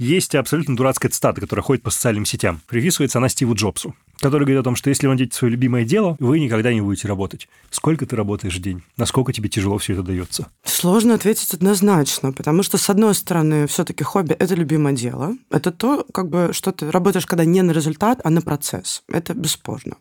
Есть 0.00 0.34
абсолютно 0.34 0.76
дурацкая 0.76 1.10
цитата, 1.10 1.42
которая 1.42 1.62
ходит 1.62 1.82
по 1.82 1.90
социальным 1.90 2.24
сетям. 2.24 2.62
Приписывается 2.66 3.18
она 3.18 3.28
Стиву 3.28 3.54
Джобсу, 3.54 3.94
который 4.18 4.44
говорит 4.44 4.60
о 4.60 4.62
том, 4.62 4.74
что 4.74 4.88
если 4.88 5.06
вы 5.06 5.12
найдете 5.12 5.36
свое 5.36 5.52
любимое 5.52 5.84
дело, 5.84 6.16
вы 6.18 6.40
никогда 6.40 6.72
не 6.72 6.80
будете 6.80 7.06
работать. 7.06 7.50
Сколько 7.70 8.06
ты 8.06 8.16
работаешь 8.16 8.56
в 8.56 8.62
день? 8.62 8.82
Насколько 8.96 9.34
тебе 9.34 9.50
тяжело 9.50 9.76
все 9.76 9.92
это 9.92 10.02
дается? 10.02 10.46
Сложно 10.64 11.12
ответить 11.12 11.52
однозначно, 11.52 12.32
потому 12.32 12.62
что, 12.62 12.78
с 12.78 12.88
одной 12.88 13.14
стороны, 13.14 13.66
все-таки 13.66 14.02
хобби– 14.02 14.32
это 14.38 14.54
любимое 14.54 14.94
дело. 14.94 15.34
Это 15.50 15.70
то, 15.70 16.06
как 16.14 16.30
бы, 16.30 16.52
что 16.54 16.72
ты 16.72 16.90
работаешь, 16.90 17.26
когда 17.26 17.44
не 17.44 17.60
на 17.60 17.72
результат, 17.72 18.22
а 18.24 18.30
на 18.30 18.40
процесс. 18.40 19.02
Это 19.06 19.34
бесспорно. 19.34 19.96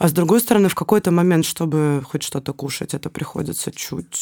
А 0.00 0.08
с 0.08 0.12
другой 0.12 0.40
стороны, 0.40 0.70
в 0.70 0.74
какой-то 0.74 1.10
момент, 1.10 1.44
чтобы 1.44 2.02
хоть 2.10 2.22
что-то 2.22 2.54
кушать, 2.54 2.94
это 2.94 3.10
приходится 3.10 3.70
чуть 3.70 4.16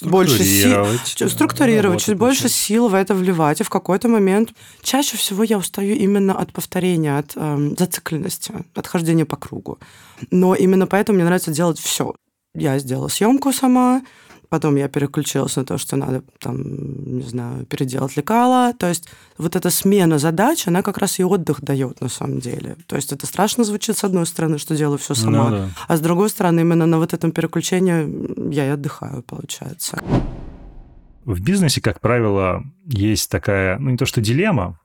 больше 0.00 0.42
сил, 0.44 1.28
структурировать, 1.28 2.00
чуть 2.00 2.16
больше 2.16 2.48
сил 2.48 2.88
в 2.88 2.94
это 2.94 3.14
вливать. 3.14 3.60
И 3.60 3.64
в 3.64 3.68
какой-то 3.68 4.08
момент 4.08 4.54
чаще 4.80 5.18
всего 5.18 5.42
я 5.42 5.58
устаю 5.58 5.94
именно 5.94 6.32
от 6.32 6.54
повторения, 6.54 7.18
от 7.18 7.32
э, 7.36 7.70
зацикленности, 7.78 8.54
от 8.74 8.86
хождения 8.86 9.26
по 9.26 9.36
кругу. 9.36 9.78
Но 10.30 10.54
именно 10.54 10.86
поэтому 10.86 11.16
мне 11.16 11.26
нравится 11.26 11.50
делать 11.50 11.78
все. 11.78 12.14
Я 12.54 12.78
сделала 12.78 13.08
съемку 13.08 13.52
сама, 13.52 14.00
Потом 14.56 14.76
я 14.76 14.88
переключилась 14.88 15.54
на 15.56 15.66
то, 15.66 15.76
что 15.76 15.96
надо, 15.96 16.22
там, 16.38 17.18
не 17.18 17.24
знаю, 17.24 17.66
переделать 17.66 18.16
лекала. 18.16 18.72
То 18.72 18.88
есть 18.88 19.06
вот 19.36 19.54
эта 19.54 19.68
смена 19.68 20.18
задач, 20.18 20.66
она 20.66 20.80
как 20.80 20.96
раз 20.96 21.18
и 21.18 21.24
отдых 21.24 21.60
дает 21.60 22.00
на 22.00 22.08
самом 22.08 22.38
деле. 22.38 22.78
То 22.86 22.96
есть 22.96 23.12
это 23.12 23.26
страшно 23.26 23.64
звучит 23.64 23.98
с 23.98 24.04
одной 24.04 24.24
стороны, 24.24 24.56
что 24.56 24.74
делаю 24.74 24.96
все 24.96 25.14
сама, 25.14 25.50
ну, 25.50 25.56
да. 25.58 25.68
а 25.88 25.96
с 25.98 26.00
другой 26.00 26.30
стороны 26.30 26.60
именно 26.60 26.86
на 26.86 26.96
вот 26.96 27.12
этом 27.12 27.32
переключении 27.32 28.50
я 28.50 28.64
и 28.64 28.70
отдыхаю, 28.70 29.22
получается. 29.22 30.02
В 31.26 31.38
бизнесе, 31.42 31.82
как 31.82 32.00
правило, 32.00 32.62
есть 32.86 33.30
такая, 33.30 33.78
ну 33.78 33.90
не 33.90 33.98
то 33.98 34.06
что 34.06 34.22
дилемма, 34.22 34.80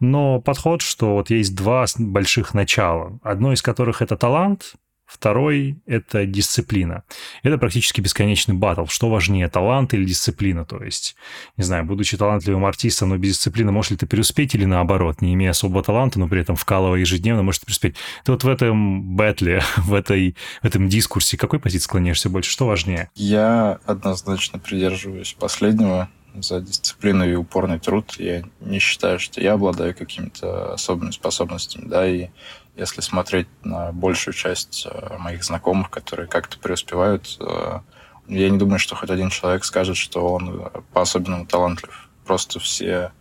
но 0.00 0.38
подход, 0.42 0.82
что 0.82 1.14
вот 1.14 1.30
есть 1.30 1.54
два 1.54 1.86
больших 1.96 2.52
начала. 2.52 3.18
Одно 3.22 3.54
из 3.54 3.62
которых 3.62 4.02
это 4.02 4.18
талант, 4.18 4.74
Второй– 5.08 5.78
это 5.86 6.26
дисциплина. 6.26 7.02
Это 7.42 7.56
практически 7.56 8.02
бесконечный 8.02 8.54
батл. 8.54 8.84
Что 8.84 9.08
важнее, 9.08 9.48
талант 9.48 9.94
или 9.94 10.04
дисциплина? 10.04 10.66
То 10.66 10.84
есть, 10.84 11.16
не 11.56 11.64
знаю, 11.64 11.86
будучи 11.86 12.18
талантливым 12.18 12.66
артистом, 12.66 13.08
но 13.08 13.16
без 13.16 13.30
дисциплины, 13.30 13.72
можешь 13.72 13.92
ли 13.92 13.96
ты 13.96 14.06
преуспеть 14.06 14.54
или 14.54 14.66
наоборот, 14.66 15.22
не 15.22 15.32
имея 15.32 15.50
особого 15.50 15.82
таланта, 15.82 16.18
но 16.20 16.28
при 16.28 16.42
этом 16.42 16.56
вкалывая 16.56 17.00
ежедневно, 17.00 17.42
можешь 17.42 17.62
преуспеть? 17.62 17.96
Ты 18.24 18.32
вот 18.32 18.44
в 18.44 18.48
этом 18.48 19.16
бэтле, 19.16 19.62
в, 19.78 19.94
этой, 19.94 20.36
в 20.60 20.66
этом 20.66 20.90
дискурсе, 20.90 21.38
какой 21.38 21.58
позиции 21.58 21.84
склоняешься 21.84 22.28
больше? 22.28 22.50
Что 22.50 22.66
важнее? 22.66 23.10
Я 23.14 23.78
однозначно 23.86 24.58
придерживаюсь 24.58 25.34
последнего 25.38 26.10
за 26.34 26.60
дисциплину 26.60 27.28
и 27.28 27.34
упорный 27.34 27.78
труд. 27.78 28.14
Я 28.18 28.44
не 28.60 28.78
считаю, 28.78 29.18
что 29.18 29.40
я 29.40 29.54
обладаю 29.54 29.94
какими-то 29.94 30.74
особыми 30.74 31.10
способностями, 31.10 31.86
да, 31.88 32.06
и 32.06 32.28
если 32.78 33.00
смотреть 33.00 33.48
на 33.64 33.92
большую 33.92 34.34
часть 34.34 34.86
э, 34.88 35.18
моих 35.18 35.44
знакомых, 35.44 35.90
которые 35.90 36.28
как-то 36.28 36.58
преуспевают, 36.58 37.36
э, 37.40 37.80
я 38.28 38.50
не 38.50 38.58
думаю, 38.58 38.78
что 38.78 38.94
хоть 38.94 39.10
один 39.10 39.30
человек 39.30 39.64
скажет, 39.64 39.96
что 39.96 40.26
он 40.26 40.70
по-особенному 40.92 41.46
талантлив. 41.46 42.08
Просто 42.24 42.60
все 42.60 43.12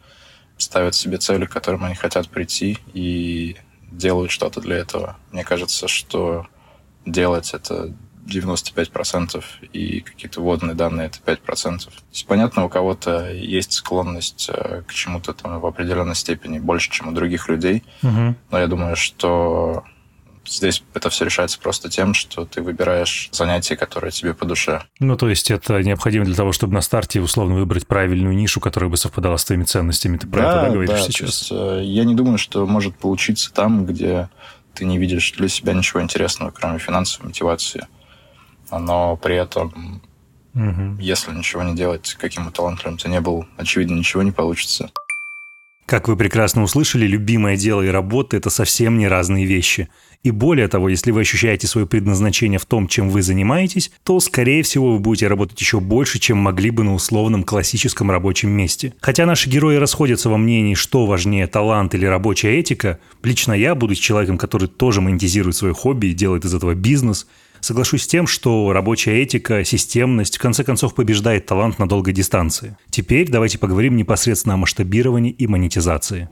ставят 0.57 0.95
себе 0.95 1.17
цели, 1.17 1.45
к 1.45 1.51
которым 1.51 1.85
они 1.85 1.95
хотят 1.95 2.29
прийти, 2.29 2.77
и 2.93 3.57
делают 3.91 4.31
что-то 4.31 4.61
для 4.61 4.77
этого. 4.77 5.17
Мне 5.31 5.43
кажется, 5.43 5.87
что 5.87 6.45
делать 7.05 7.53
это 7.53 7.93
95% 8.27 9.43
и 9.73 10.01
какие-то 10.01 10.41
водные 10.41 10.75
данные 10.75 11.07
это 11.07 11.19
5%. 11.19 11.85
То 11.85 11.91
есть, 12.11 12.27
понятно, 12.27 12.65
у 12.65 12.69
кого-то 12.69 13.31
есть 13.31 13.73
склонность 13.73 14.49
э, 14.53 14.83
к 14.87 14.93
чему-то 14.93 15.33
там 15.33 15.59
в 15.59 15.65
определенной 15.65 16.15
степени 16.15 16.59
больше, 16.59 16.91
чем 16.91 17.09
у 17.09 17.11
других 17.11 17.49
людей. 17.49 17.83
Угу. 18.03 18.35
Но 18.51 18.59
я 18.59 18.67
думаю, 18.67 18.95
что 18.95 19.83
здесь 20.49 20.83
это 20.93 21.09
все 21.09 21.25
решается 21.25 21.59
просто 21.59 21.89
тем, 21.89 22.13
что 22.13 22.45
ты 22.45 22.61
выбираешь 22.61 23.29
занятие, 23.31 23.75
которое 23.75 24.11
тебе 24.11 24.33
по 24.33 24.45
душе. 24.45 24.83
Ну, 24.99 25.17
то 25.17 25.29
есть 25.29 25.51
это 25.51 25.81
необходимо 25.83 26.25
для 26.25 26.35
того, 26.35 26.51
чтобы 26.51 26.73
на 26.73 26.81
старте 26.81 27.21
условно 27.21 27.55
выбрать 27.55 27.87
правильную 27.87 28.35
нишу, 28.35 28.59
которая 28.59 28.89
бы 28.89 28.97
совпадала 28.97 29.37
с 29.37 29.45
твоими 29.45 29.63
ценностями. 29.63 30.17
Ты 30.17 30.27
про 30.27 30.41
да, 30.41 30.63
это 30.63 30.73
говоришь 30.73 30.89
да, 30.89 30.99
сейчас? 30.99 31.21
Есть, 31.21 31.51
э, 31.51 31.81
я 31.83 32.03
не 32.03 32.15
думаю, 32.15 32.37
что 32.37 32.65
может 32.65 32.97
получиться 32.97 33.51
там, 33.53 33.85
где 33.85 34.29
ты 34.73 34.85
не 34.85 34.97
видишь 34.97 35.33
для 35.33 35.49
себя 35.49 35.73
ничего 35.73 36.01
интересного, 36.01 36.51
кроме 36.51 36.79
финансовой 36.79 37.27
мотивации. 37.27 37.87
Но 38.71 39.15
при 39.17 39.35
этом, 39.35 40.01
угу. 40.53 40.97
если 40.99 41.33
ничего 41.33 41.63
не 41.63 41.75
делать, 41.75 42.15
каким 42.19 42.45
бы 42.45 42.51
талантливым 42.51 42.97
ты 42.97 43.09
не 43.09 43.21
был, 43.21 43.45
очевидно, 43.57 43.95
ничего 43.95 44.23
не 44.23 44.31
получится. 44.31 44.91
Как 45.87 46.09
вы 46.09 46.17
прекрасно 46.17 46.63
услышали, 46.63 47.07
любимое 47.07 47.55
дело 47.55 47.81
и 47.81 47.87
работа– 47.87 48.35
это 48.37 48.49
совсем 48.49 48.97
не 48.97 49.07
разные 49.07 49.45
вещи. 49.45 49.87
И 50.21 50.31
более 50.31 50.67
того, 50.67 50.89
если 50.89 51.11
вы 51.11 51.21
ощущаете 51.21 51.65
свое 51.65 51.87
предназначение 51.87 52.59
в 52.59 52.65
том, 52.65 52.89
чем 52.89 53.07
вы 53.07 53.21
занимаетесь, 53.21 53.91
то, 54.03 54.19
скорее 54.19 54.63
всего, 54.63 54.91
вы 54.91 54.99
будете 54.99 55.27
работать 55.27 55.61
еще 55.61 55.79
больше, 55.79 56.19
чем 56.19 56.39
могли 56.39 56.71
бы 56.71 56.83
на 56.83 56.93
условном 56.93 57.45
классическом 57.45 58.11
рабочем 58.11 58.49
месте. 58.49 58.95
Хотя 58.99 59.25
наши 59.25 59.49
герои 59.49 59.77
расходятся 59.77 60.29
во 60.29 60.37
мнении, 60.37 60.73
что 60.73 61.05
важнее, 61.05 61.47
талант 61.47 61.95
или 61.95 62.05
рабочая 62.05 62.59
этика, 62.59 62.99
лично 63.23 63.53
я, 63.53 63.73
будучи 63.73 64.01
человеком, 64.01 64.37
который 64.37 64.67
тоже 64.67 64.99
монетизирует 64.99 65.55
свое 65.55 65.73
хобби 65.73 66.07
и 66.07 66.13
делает 66.13 66.43
из 66.43 66.53
этого 66.53 66.73
бизнес– 66.73 67.27
Соглашусь 67.59 68.03
с 68.03 68.07
тем, 68.07 68.27
что 68.27 68.71
рабочая 68.71 69.21
этика, 69.21 69.63
системность 69.63 70.37
в 70.37 70.41
конце 70.41 70.63
концов 70.63 70.93
побеждает 70.95 71.45
талант 71.45 71.79
на 71.79 71.87
долгой 71.87 72.13
дистанции. 72.13 72.77
Теперь 72.89 73.29
давайте 73.29 73.57
поговорим 73.57 73.95
непосредственно 73.95 74.55
о 74.55 74.57
масштабировании 74.57 75.31
и 75.31 75.47
монетизации. 75.47 76.29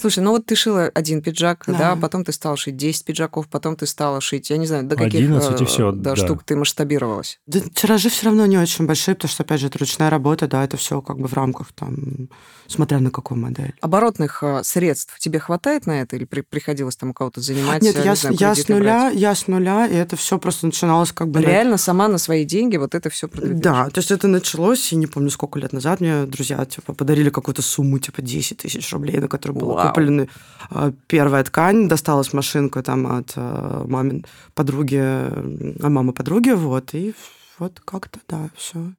Слушай, 0.00 0.20
ну 0.20 0.30
вот 0.30 0.46
ты 0.46 0.56
шила 0.56 0.90
один 0.94 1.20
пиджак, 1.20 1.64
да. 1.66 1.72
да, 1.78 1.96
потом 1.96 2.24
ты 2.24 2.32
стала 2.32 2.56
шить 2.56 2.76
10 2.76 3.04
пиджаков, 3.04 3.48
потом 3.48 3.76
ты 3.76 3.86
стала 3.86 4.22
шить, 4.22 4.48
я 4.48 4.56
не 4.56 4.66
знаю, 4.66 4.84
до 4.84 4.96
каких 4.96 5.20
11 5.20 5.60
и 5.60 5.64
все, 5.66 5.92
да, 5.92 6.14
да. 6.14 6.16
штук 6.16 6.42
ты 6.42 6.56
масштабировалась? 6.56 7.38
Да, 7.46 7.60
тиражи 7.74 8.08
все 8.08 8.26
равно 8.26 8.46
не 8.46 8.56
очень 8.56 8.86
большие, 8.86 9.14
потому 9.14 9.30
что, 9.30 9.42
опять 9.42 9.60
же, 9.60 9.66
это 9.66 9.78
ручная 9.78 10.08
работа, 10.08 10.48
да, 10.48 10.64
это 10.64 10.78
все 10.78 11.02
как 11.02 11.18
бы 11.18 11.28
в 11.28 11.34
рамках 11.34 11.72
там, 11.74 12.30
смотря 12.66 12.98
на 13.00 13.10
какую 13.10 13.38
модель. 13.38 13.74
Оборотных 13.82 14.42
э, 14.42 14.62
средств 14.64 15.18
тебе 15.18 15.38
хватает 15.38 15.84
на 15.84 16.00
это 16.00 16.16
или 16.16 16.24
при, 16.24 16.40
приходилось 16.40 16.96
там 16.96 17.10
у 17.10 17.12
кого-то 17.12 17.42
занимать? 17.42 17.82
Нет, 17.82 18.02
я, 18.02 18.14
знаю, 18.14 18.36
я 18.40 18.54
с 18.54 18.68
нуля, 18.68 19.00
брать? 19.10 19.14
я 19.16 19.34
с 19.34 19.46
нуля, 19.48 19.86
и 19.86 19.94
это 19.94 20.16
все 20.16 20.38
просто 20.38 20.64
начиналось 20.64 21.12
как 21.12 21.28
бы... 21.28 21.42
Реально 21.42 21.72
на... 21.72 21.78
сама 21.78 22.08
на 22.08 22.16
свои 22.16 22.46
деньги 22.46 22.78
вот 22.78 22.94
это 22.94 23.10
все 23.10 23.28
продвигаешь? 23.28 23.60
Да, 23.62 23.90
то 23.90 23.98
есть 23.98 24.10
это 24.10 24.28
началось, 24.28 24.94
и 24.94 24.96
не 24.96 25.06
помню, 25.06 25.28
сколько 25.28 25.58
лет 25.58 25.74
назад 25.74 26.00
мне 26.00 26.24
друзья 26.24 26.64
типа 26.64 26.94
подарили 26.94 27.28
какую-то 27.28 27.60
сумму, 27.60 27.98
типа 27.98 28.22
10 28.22 28.56
тысяч 28.56 28.90
рублей, 28.94 29.18
на 29.18 29.28
которую 29.28 29.60
было 29.60 29.89
куплено 29.90 30.26
а, 30.70 30.92
первая 31.06 31.44
ткань, 31.44 31.88
досталась 31.88 32.32
машинку 32.32 32.82
там 32.82 33.06
от 33.06 33.32
а, 33.36 33.84
мамин 33.86 34.24
подруги, 34.54 34.98
а 34.98 35.88
мамы 35.88 36.12
подруги, 36.12 36.50
вот, 36.50 36.94
и 36.94 37.14
вот 37.58 37.80
как-то, 37.84 38.20
да, 38.28 38.50
все. 38.56 38.92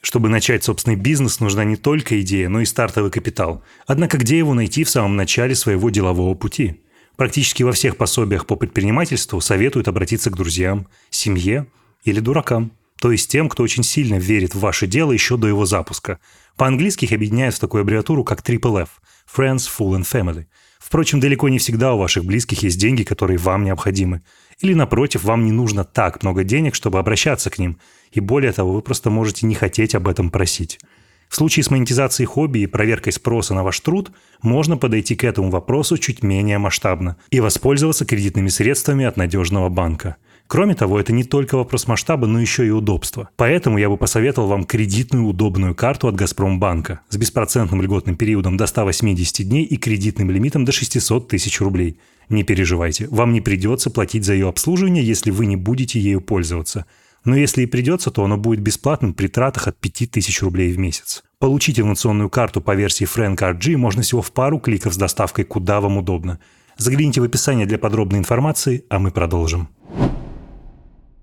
Чтобы 0.00 0.28
начать 0.28 0.62
собственный 0.62 0.96
бизнес, 0.96 1.40
нужна 1.40 1.64
не 1.64 1.76
только 1.76 2.20
идея, 2.20 2.48
но 2.48 2.60
и 2.60 2.64
стартовый 2.64 3.10
капитал. 3.10 3.64
Однако 3.86 4.18
где 4.18 4.38
его 4.38 4.54
найти 4.54 4.84
в 4.84 4.90
самом 4.90 5.16
начале 5.16 5.54
своего 5.54 5.90
делового 5.90 6.34
пути? 6.34 6.80
Практически 7.16 7.62
во 7.62 7.72
всех 7.72 7.96
пособиях 7.96 8.46
по 8.46 8.56
предпринимательству 8.56 9.40
советуют 9.40 9.88
обратиться 9.88 10.30
к 10.30 10.36
друзьям, 10.36 10.86
семье 11.10 11.66
или 12.04 12.20
дуракам. 12.20 12.72
То 13.06 13.12
есть 13.12 13.30
тем, 13.30 13.48
кто 13.48 13.62
очень 13.62 13.84
сильно 13.84 14.16
верит 14.16 14.56
в 14.56 14.58
ваше 14.58 14.88
дело 14.88 15.12
еще 15.12 15.36
до 15.36 15.46
его 15.46 15.64
запуска. 15.64 16.18
По-английски 16.56 17.04
их 17.04 17.12
объединяют 17.12 17.54
в 17.54 17.60
такую 17.60 17.82
аббревиатуру, 17.82 18.24
как 18.24 18.40
Triple 18.40 18.82
F– 18.82 19.00
Friends, 19.32 19.70
Full 19.78 20.00
and 20.00 20.02
Family– 20.02 20.46
Впрочем, 20.80 21.20
далеко 21.20 21.48
не 21.48 21.58
всегда 21.58 21.94
у 21.94 21.98
ваших 21.98 22.24
близких 22.24 22.64
есть 22.64 22.80
деньги, 22.80 23.04
которые 23.04 23.38
вам 23.38 23.62
необходимы. 23.62 24.22
Или, 24.58 24.74
напротив, 24.74 25.22
вам 25.22 25.44
не 25.44 25.52
нужно 25.52 25.84
так 25.84 26.20
много 26.24 26.42
денег, 26.42 26.74
чтобы 26.74 26.98
обращаться 26.98 27.48
к 27.48 27.60
ним. 27.60 27.78
И 28.10 28.18
более 28.18 28.50
того, 28.50 28.72
вы 28.72 28.82
просто 28.82 29.08
можете 29.08 29.46
не 29.46 29.54
хотеть 29.54 29.94
об 29.94 30.08
этом 30.08 30.30
просить. 30.30 30.80
В 31.28 31.36
случае 31.36 31.62
с 31.62 31.70
монетизацией 31.70 32.26
хобби 32.26 32.60
и 32.60 32.66
проверкой 32.66 33.12
спроса 33.12 33.54
на 33.54 33.62
ваш 33.62 33.78
труд 33.78 34.10
можно 34.42 34.76
подойти 34.76 35.14
к 35.14 35.22
этому 35.22 35.50
вопросу 35.50 35.96
чуть 35.96 36.24
менее 36.24 36.58
масштабно 36.58 37.16
и 37.30 37.38
воспользоваться 37.38 38.04
кредитными 38.04 38.48
средствами 38.48 39.04
от 39.04 39.16
надежного 39.16 39.68
банка– 39.68 40.16
Кроме 40.46 40.74
того, 40.74 41.00
это 41.00 41.12
не 41.12 41.24
только 41.24 41.56
вопрос 41.56 41.88
масштаба, 41.88 42.26
но 42.26 42.40
еще 42.40 42.66
и 42.66 42.70
удобства. 42.70 43.28
Поэтому 43.36 43.78
я 43.78 43.88
бы 43.88 43.96
посоветовал 43.96 44.48
вам 44.48 44.64
кредитную 44.64 45.26
удобную 45.26 45.74
карту 45.74 46.08
от 46.08 46.14
Газпромбанка 46.14 47.00
с 47.08 47.16
беспроцентным 47.16 47.82
льготным 47.82 48.16
периодом 48.16 48.56
до 48.56 48.66
180 48.66 49.48
дней 49.48 49.64
и 49.64 49.76
кредитным 49.76 50.30
лимитом 50.30 50.64
до 50.64 50.72
600 50.72 51.28
тысяч 51.28 51.60
рублей. 51.60 51.98
Не 52.28 52.44
переживайте, 52.44 53.08
вам 53.08 53.32
не 53.32 53.40
придется 53.40 53.90
платить 53.90 54.24
за 54.24 54.34
ее 54.34 54.48
обслуживание, 54.48 55.04
если 55.04 55.30
вы 55.30 55.46
не 55.46 55.56
будете 55.56 55.98
ею 55.98 56.20
пользоваться. 56.20 56.86
Но 57.24 57.34
если 57.36 57.62
и 57.62 57.66
придется, 57.66 58.12
то 58.12 58.24
оно 58.24 58.36
будет 58.36 58.60
бесплатным 58.60 59.12
при 59.12 59.26
тратах 59.26 59.66
от 59.66 59.76
5000 59.78 60.42
рублей 60.42 60.72
в 60.72 60.78
месяц. 60.78 61.24
Получить 61.40 61.80
инновационную 61.80 62.30
карту 62.30 62.60
по 62.60 62.74
версии 62.76 63.04
Frank 63.04 63.38
RG 63.38 63.76
можно 63.76 64.02
всего 64.02 64.22
в 64.22 64.32
пару 64.32 64.60
кликов 64.60 64.94
с 64.94 64.96
доставкой 64.96 65.44
куда 65.44 65.80
вам 65.80 65.98
удобно. 65.98 66.38
Загляните 66.78 67.20
в 67.20 67.24
описание 67.24 67.66
для 67.66 67.78
подробной 67.78 68.20
информации, 68.20 68.84
а 68.88 69.00
мы 69.00 69.10
продолжим. 69.10 69.68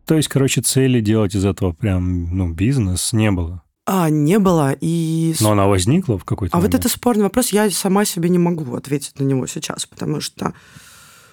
То 0.06 0.16
есть, 0.16 0.28
короче, 0.28 0.62
цели 0.62 1.00
делать 1.00 1.36
из 1.36 1.46
этого 1.46 1.72
прям, 1.72 2.36
ну, 2.36 2.50
бизнес 2.52 3.14
не 3.14 3.32
было? 3.32 3.64
А, 3.86 4.10
не 4.10 4.40
было, 4.40 4.76
и... 4.80 5.36
Но 5.42 5.52
она 5.52 5.68
возникла 5.68 6.18
в 6.18 6.24
какой-то 6.24 6.56
А 6.56 6.60
момент? 6.60 6.74
вот 6.74 6.80
это 6.80 6.90
спорный 6.90 7.24
вопрос, 7.24 7.50
я 7.50 7.70
сама 7.70 8.06
себе 8.06 8.30
не 8.30 8.38
могу 8.40 8.76
ответить 8.76 9.20
на 9.20 9.24
него 9.24 9.46
сейчас, 9.46 9.86
потому 9.86 10.22
что 10.22 10.54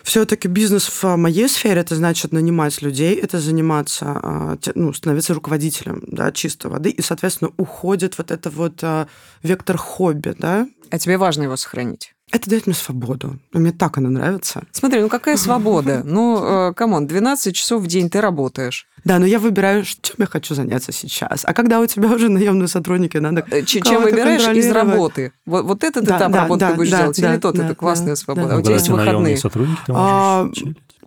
все-таки 0.02 0.48
бизнес 0.48 0.88
в 0.88 1.16
моей 1.16 1.48
сфере 1.48 1.80
это 1.80 1.94
значит 1.94 2.32
нанимать 2.32 2.82
людей, 2.82 3.14
это 3.14 3.38
заниматься, 3.38 4.06
а, 4.06 4.58
ну, 4.74 4.92
становиться 4.92 5.34
руководителем, 5.34 6.02
да, 6.06 6.32
чистой 6.32 6.70
воды, 6.70 6.90
и, 6.90 7.02
соответственно, 7.02 7.52
уходит 7.56 8.18
вот 8.18 8.30
это 8.32 8.50
вот 8.50 8.82
а, 8.82 9.06
вектор 9.42 9.76
хобби, 9.76 10.34
да. 10.36 10.68
А 10.90 10.98
тебе 10.98 11.18
важно 11.18 11.44
его 11.44 11.56
сохранить? 11.56 12.14
Это 12.32 12.48
дает 12.48 12.66
мне 12.66 12.74
свободу. 12.74 13.38
Мне 13.52 13.72
так 13.72 13.98
она 13.98 14.08
нравится. 14.08 14.62
Смотри, 14.72 15.00
ну 15.00 15.08
какая 15.08 15.36
свобода? 15.36 16.02
Ну, 16.10 16.72
come 16.74 16.92
on, 16.92 17.06
12 17.06 17.54
часов 17.54 17.82
в 17.82 17.86
день 17.86 18.10
ты 18.10 18.20
работаешь. 18.20 18.86
Да, 19.04 19.18
но 19.18 19.26
я 19.26 19.38
выбираю, 19.38 19.84
чем 19.84 20.16
я 20.18 20.26
хочу 20.26 20.54
заняться 20.54 20.92
сейчас. 20.92 21.42
А 21.44 21.54
когда 21.54 21.80
у 21.80 21.86
тебя 21.86 22.08
уже 22.08 22.28
наемные 22.28 22.68
сотрудники, 22.68 23.16
надо 23.16 23.44
э, 23.50 23.62
Чем 23.62 24.02
выбираешь 24.02 24.46
из 24.56 24.70
работы? 24.70 25.32
Вот, 25.46 25.64
вот 25.64 25.84
это 25.84 26.00
ты 26.00 26.06
да, 26.06 26.18
там 26.18 26.32
да, 26.32 26.42
работу 26.42 26.60
да, 26.60 26.74
будешь 26.74 26.90
да, 26.90 27.02
делать, 27.02 27.20
да, 27.20 27.32
или 27.32 27.40
тот, 27.40 27.56
да, 27.56 27.66
это 27.66 27.74
классная 27.74 28.10
да, 28.10 28.16
свобода. 28.16 28.48
Да, 28.48 28.54
а 28.56 28.58
у 28.58 28.62
тебя 28.62 28.74
есть 28.74 28.88
выходные. 28.88 29.36
сотрудники, 29.36 29.80
ты 29.86 29.92
а, 29.94 30.50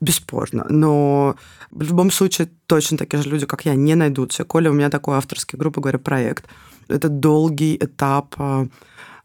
Бесспорно. 0.02 0.66
Но 0.70 1.36
в 1.72 1.82
любом 1.82 2.12
случае 2.12 2.50
точно 2.66 2.98
такие 2.98 3.22
же 3.22 3.30
люди, 3.30 3.46
как 3.46 3.66
я, 3.66 3.76
не 3.76 3.96
найдутся. 3.96 4.44
Коля 4.44 4.72
у 4.72 4.74
меня 4.74 4.90
такой 4.90 5.18
авторский, 5.18 5.58
грубо 5.58 5.82
говоря, 5.82 6.00
проект. 6.00 6.46
Это 6.88 7.10
долгий 7.10 7.78
этап 7.80 8.36
а, 8.38 8.68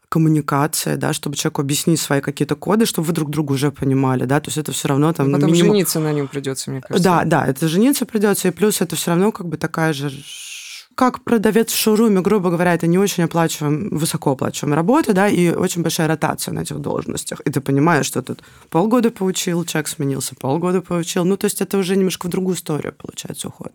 коммуникация, 0.08 0.96
да, 0.96 1.12
чтобы 1.12 1.36
человеку 1.36 1.60
объяснить 1.60 2.00
свои 2.00 2.20
какие-то 2.20 2.56
коды, 2.56 2.86
чтобы 2.86 3.08
вы 3.08 3.12
друг 3.12 3.30
друга 3.30 3.52
уже 3.52 3.70
понимали, 3.70 4.24
да, 4.24 4.40
то 4.40 4.48
есть 4.48 4.58
это 4.58 4.72
все 4.72 4.88
равно 4.88 5.12
там... 5.12 5.30
Ну, 5.30 5.34
потом 5.34 5.52
минимум... 5.52 5.72
жениться 5.72 6.00
на 6.00 6.12
нем 6.12 6.28
придется, 6.28 6.70
мне 6.70 6.80
кажется. 6.80 7.02
Да, 7.02 7.24
да, 7.24 7.46
это 7.46 7.68
жениться 7.68 8.06
придется, 8.06 8.48
и 8.48 8.50
плюс 8.50 8.80
это 8.80 8.96
все 8.96 9.10
равно 9.10 9.32
как 9.32 9.46
бы 9.46 9.56
такая 9.56 9.92
же 9.92 10.10
как 10.98 11.22
продавец 11.22 11.70
в 11.70 11.76
шоуруме, 11.76 12.20
грубо 12.22 12.50
говоря, 12.50 12.74
это 12.74 12.88
не 12.88 12.98
очень 12.98 13.22
оплачиваемая, 13.22 13.90
высокооплачиваемая 13.90 14.74
работа, 14.74 15.12
да, 15.12 15.28
и 15.28 15.50
очень 15.50 15.82
большая 15.82 16.08
ротация 16.08 16.52
на 16.52 16.60
этих 16.60 16.80
должностях. 16.80 17.38
И 17.44 17.50
ты 17.50 17.60
понимаешь, 17.60 18.04
что 18.04 18.20
тут 18.20 18.42
полгода 18.68 19.12
поучил, 19.12 19.64
человек 19.64 19.86
сменился, 19.86 20.34
полгода 20.34 20.82
поучил. 20.82 21.24
Ну, 21.24 21.36
то 21.36 21.44
есть 21.44 21.60
это 21.60 21.78
уже 21.78 21.94
немножко 21.94 22.26
в 22.26 22.30
другую 22.30 22.56
историю, 22.56 22.92
получается, 22.98 23.46
уход. 23.46 23.72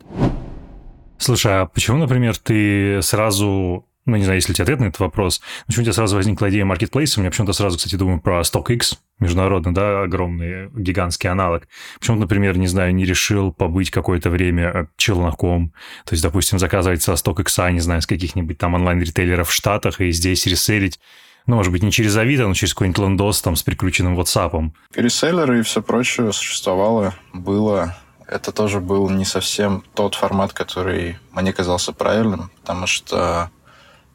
Слушай, 1.17 1.61
а 1.61 1.65
почему, 1.65 1.99
например, 1.99 2.37
ты 2.37 2.99
сразу 3.01 3.85
ну, 4.05 4.17
не 4.17 4.23
знаю, 4.23 4.37
если 4.37 4.51
у 4.51 4.55
тебя 4.55 4.63
ответ 4.63 4.79
на 4.79 4.85
этот 4.85 4.99
вопрос. 4.99 5.41
Почему 5.65 5.83
у 5.83 5.85
тебя 5.85 5.93
сразу 5.93 6.15
возникла 6.15 6.49
идея 6.49 6.65
маркетплейса? 6.65 7.19
Меня 7.19 7.29
почему-то 7.29 7.53
сразу, 7.53 7.77
кстати, 7.77 7.95
думаю 7.95 8.19
про 8.19 8.41
StockX, 8.41 8.97
международный, 9.19 9.71
да, 9.71 10.03
огромный, 10.03 10.69
гигантский 10.69 11.29
аналог. 11.29 11.67
Почему, 11.99 12.19
например, 12.19 12.57
не 12.57 12.67
знаю, 12.67 12.93
не 12.93 13.05
решил 13.05 13.53
побыть 13.53 13.91
какое-то 13.91 14.29
время 14.29 14.71
э, 14.73 14.85
челноком? 14.97 15.73
То 16.05 16.13
есть, 16.13 16.23
допустим, 16.23 16.59
заказывать 16.59 17.01
со 17.01 17.13
StockX, 17.13 17.71
не 17.71 17.79
знаю, 17.79 18.01
с 18.01 18.07
каких-нибудь 18.07 18.57
там 18.57 18.73
онлайн-ритейлеров 18.73 19.49
в 19.49 19.53
Штатах 19.53 20.01
и 20.01 20.11
здесь 20.11 20.45
реселить 20.45 20.99
ну, 21.45 21.57
может 21.57 21.73
быть, 21.73 21.83
не 21.83 21.91
через 21.91 22.15
Авито, 22.15 22.47
но 22.47 22.53
через 22.53 22.73
какой-нибудь 22.73 23.03
лендос 23.03 23.41
там 23.41 23.57
с 23.57 23.63
прикрученным 23.63 24.17
WhatsApp. 24.17 24.71
Реселлеры 24.95 25.59
и 25.59 25.61
все 25.63 25.81
прочее 25.81 26.31
существовало, 26.31 27.15
было 27.33 27.97
это 28.27 28.51
тоже 28.51 28.79
был 28.79 29.09
не 29.09 29.25
совсем 29.25 29.83
тот 29.93 30.15
формат, 30.15 30.53
который 30.53 31.17
мне 31.31 31.53
казался 31.53 31.93
правильным, 31.93 32.49
потому 32.61 32.87
что 32.87 33.51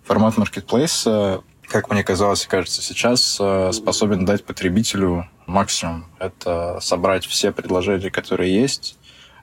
формат 0.09 0.39
маркетплейса, 0.39 1.43
как 1.69 1.91
мне 1.91 2.03
казалось 2.03 2.47
и 2.47 2.49
кажется 2.49 2.81
сейчас, 2.81 3.37
э, 3.39 3.71
способен 3.75 4.25
дать 4.25 4.43
потребителю 4.43 5.29
максимум. 5.47 6.07
Это 6.19 6.79
собрать 6.81 7.27
все 7.27 7.53
предложения, 7.53 8.11
которые 8.11 8.55
есть, 8.59 8.99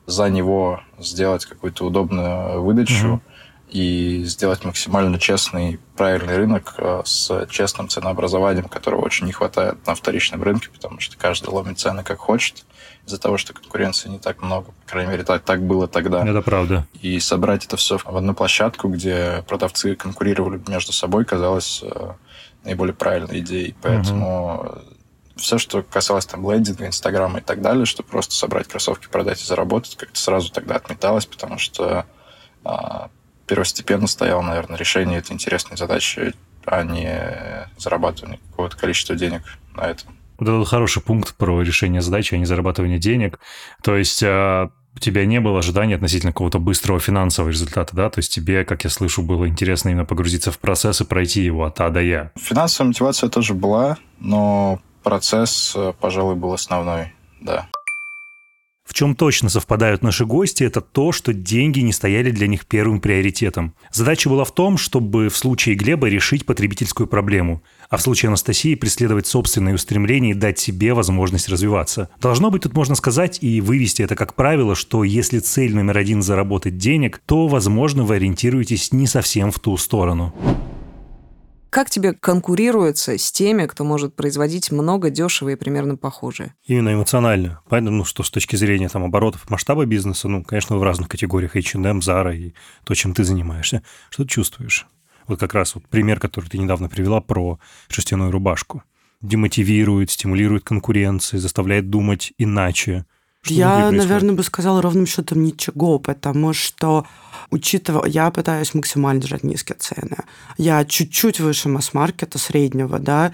за 0.07 0.27
него 0.27 0.81
сделать 0.97 1.45
какую-то 1.45 1.85
удобную 1.85 2.61
выдачу, 2.61 3.21
mm-hmm 3.23 3.31
и 3.67 4.23
сделать 4.25 4.63
максимально 4.63 5.19
честный, 5.19 5.79
правильный 5.97 6.37
рынок 6.37 6.75
э, 6.77 7.01
с 7.03 7.47
честным 7.49 7.89
ценообразованием, 7.89 8.69
которого 8.69 9.01
очень 9.01 9.25
не 9.25 9.33
хватает 9.33 9.85
на 9.87 9.95
вторичном 9.95 10.43
рынке, 10.43 10.69
потому 10.69 10.99
что 10.99 11.17
каждый 11.17 11.49
ломит 11.49 11.79
цены 11.79 12.03
как 12.03 12.19
хочет 12.19 12.63
из-за 13.05 13.19
того, 13.19 13.37
что 13.37 13.53
конкуренции 13.53 14.09
не 14.09 14.19
так 14.19 14.41
много. 14.41 14.71
По 14.85 14.91
крайней 14.91 15.11
мере, 15.11 15.23
так, 15.23 15.43
так 15.43 15.61
было 15.61 15.87
тогда. 15.87 16.27
Это 16.27 16.41
правда. 16.41 16.87
И 17.01 17.19
собрать 17.19 17.65
это 17.65 17.77
все 17.77 17.97
в 17.97 18.07
одну 18.07 18.33
площадку, 18.33 18.89
где 18.89 19.43
продавцы 19.47 19.95
конкурировали 19.95 20.61
между 20.67 20.91
собой, 20.91 21.25
казалось 21.25 21.81
э, 21.83 22.13
наиболее 22.63 22.95
правильной 22.95 23.39
идеей. 23.39 23.75
Поэтому 23.81 24.55
угу. 24.55 24.81
все, 25.35 25.57
что 25.57 25.83
касалось 25.83 26.25
там 26.25 26.49
лендинга, 26.51 26.87
инстаграма 26.87 27.39
и 27.39 27.41
так 27.41 27.61
далее, 27.61 27.85
что 27.85 28.01
просто 28.01 28.33
собрать 28.33 28.67
кроссовки, 28.67 29.07
продать 29.07 29.41
и 29.41 29.45
заработать, 29.45 29.95
как-то 29.95 30.19
сразу 30.19 30.51
тогда 30.51 30.75
отметалось, 30.75 31.27
потому 31.27 31.59
что 31.59 32.05
а, 32.63 33.09
первостепенно 33.45 34.07
стояло, 34.07 34.41
наверное, 34.41 34.77
решение 34.77 35.19
этой 35.19 35.33
интересной 35.33 35.77
задачи, 35.77 36.33
а 36.65 36.83
не 36.83 37.69
зарабатывание 37.77 38.39
какого-то 38.49 38.75
количества 38.77 39.15
денег 39.15 39.43
на 39.75 39.81
этом. 39.81 40.17
Вот 40.37 40.49
это 40.49 40.65
хороший 40.65 41.01
пункт 41.01 41.35
про 41.35 41.61
решение 41.61 42.01
задачи, 42.01 42.35
а 42.35 42.37
не 42.37 42.45
зарабатывание 42.45 42.99
денег. 42.99 43.39
То 43.83 43.95
есть 43.95 44.21
а, 44.23 44.69
у 44.95 44.99
тебя 44.99 45.25
не 45.25 45.39
было 45.39 45.59
ожидания 45.59 45.95
относительно 45.95 46.31
какого-то 46.31 46.59
быстрого 46.59 46.99
финансового 46.99 47.49
результата, 47.49 47.95
да? 47.95 48.09
То 48.09 48.19
есть 48.19 48.33
тебе, 48.33 48.63
как 48.63 48.83
я 48.83 48.89
слышу, 48.89 49.21
было 49.21 49.47
интересно 49.47 49.89
именно 49.89 50.05
погрузиться 50.05 50.51
в 50.51 50.59
процесс 50.59 51.01
и 51.01 51.05
пройти 51.05 51.41
его 51.41 51.65
от 51.65 51.79
А 51.81 51.89
до 51.89 52.01
Я. 52.01 52.31
Финансовая 52.37 52.87
мотивация 52.87 53.29
тоже 53.29 53.53
была, 53.53 53.97
но 54.19 54.79
процесс, 55.03 55.73
э, 55.75 55.93
пожалуй, 55.99 56.35
был 56.35 56.53
основной, 56.53 57.13
да. 57.41 57.67
В 58.85 58.93
чем 58.93 59.15
точно 59.15 59.49
совпадают 59.49 60.03
наши 60.03 60.25
гости, 60.25 60.63
это 60.63 60.79
то, 60.79 61.11
что 61.11 61.33
деньги 61.33 61.79
не 61.79 61.91
стояли 61.91 62.29
для 62.29 62.47
них 62.47 62.67
первым 62.67 63.01
приоритетом. 63.01 63.73
Задача 63.91 64.29
была 64.29 64.45
в 64.45 64.53
том, 64.53 64.77
чтобы 64.77 65.29
в 65.29 65.35
случае 65.35 65.75
Глеба 65.75 66.07
решить 66.07 66.45
потребительскую 66.45 67.07
проблему, 67.07 67.63
а 67.89 67.97
в 67.97 68.01
случае 68.01 68.29
Анастасии 68.29 68.75
преследовать 68.75 69.27
собственные 69.27 69.75
устремления 69.75 70.31
и 70.31 70.33
дать 70.33 70.59
себе 70.59 70.93
возможность 70.93 71.49
развиваться. 71.49 72.09
Должно 72.19 72.51
быть, 72.51 72.63
тут 72.63 72.73
можно 72.73 72.95
сказать 72.95 73.39
и 73.41 73.61
вывести 73.61 74.01
это 74.01 74.15
как 74.15 74.33
правило, 74.33 74.75
что 74.75 75.03
если 75.03 75.39
цель 75.39 75.75
номер 75.75 75.97
один 75.97 76.21
заработать 76.21 76.77
денег, 76.77 77.21
то, 77.25 77.47
возможно, 77.47 78.03
вы 78.03 78.15
ориентируетесь 78.15 78.91
не 78.91 79.07
совсем 79.07 79.51
в 79.51 79.59
ту 79.59 79.77
сторону. 79.77 80.33
Как 81.75 81.89
тебе 81.89 82.13
конкурируется 82.13 83.17
с 83.17 83.33
теми, 83.33 83.65
кто 83.65 83.83
может 83.83 84.15
производить 84.15 84.71
много, 84.71 85.09
дешево 85.09 85.49
и 85.49 85.55
примерно 85.55 85.97
похожее? 85.97 86.55
Именно 86.63 86.93
эмоционально. 86.93 87.59
Поэтому, 87.67 87.97
ну, 87.97 88.05
что 88.05 88.23
с 88.23 88.29
точки 88.29 88.55
зрения 88.55 88.87
там, 88.87 89.03
оборотов, 89.03 89.49
масштаба 89.49 89.83
бизнеса, 89.83 90.29
ну, 90.29 90.41
конечно, 90.41 90.77
в 90.77 90.83
разных 90.83 91.09
категориях 91.09 91.57
H&M, 91.57 91.99
Zara 91.99 92.33
и 92.33 92.53
то, 92.85 92.93
чем 92.93 93.13
ты 93.13 93.25
занимаешься. 93.25 93.83
Что 94.09 94.23
ты 94.23 94.29
чувствуешь? 94.29 94.87
Вот 95.27 95.39
как 95.39 95.53
раз 95.53 95.75
вот 95.75 95.87
пример, 95.87 96.19
который 96.19 96.47
ты 96.47 96.57
недавно 96.57 96.89
привела 96.89 97.21
про 97.21 97.59
шерстяную 97.87 98.31
рубашку. 98.31 98.83
Демотивирует, 99.21 100.11
стимулирует 100.11 100.63
конкуренции, 100.63 101.37
заставляет 101.37 101.89
думать 101.89 102.33
иначе. 102.37 103.05
Что 103.41 103.53
Я, 103.53 103.91
наверное, 103.91 104.35
бы 104.35 104.43
сказала 104.43 104.81
ровным 104.81 105.05
счетом 105.05 105.43
ничего, 105.43 105.99
потому 105.99 106.53
что 106.53 107.05
учитывая, 107.51 108.07
я 108.07 108.31
пытаюсь 108.31 108.73
максимально 108.73 109.21
держать 109.21 109.43
низкие 109.43 109.77
цены. 109.77 110.17
Я 110.57 110.83
чуть-чуть 110.83 111.39
выше 111.39 111.69
масс-маркета 111.69 112.39
среднего, 112.39 112.99
да, 112.99 113.33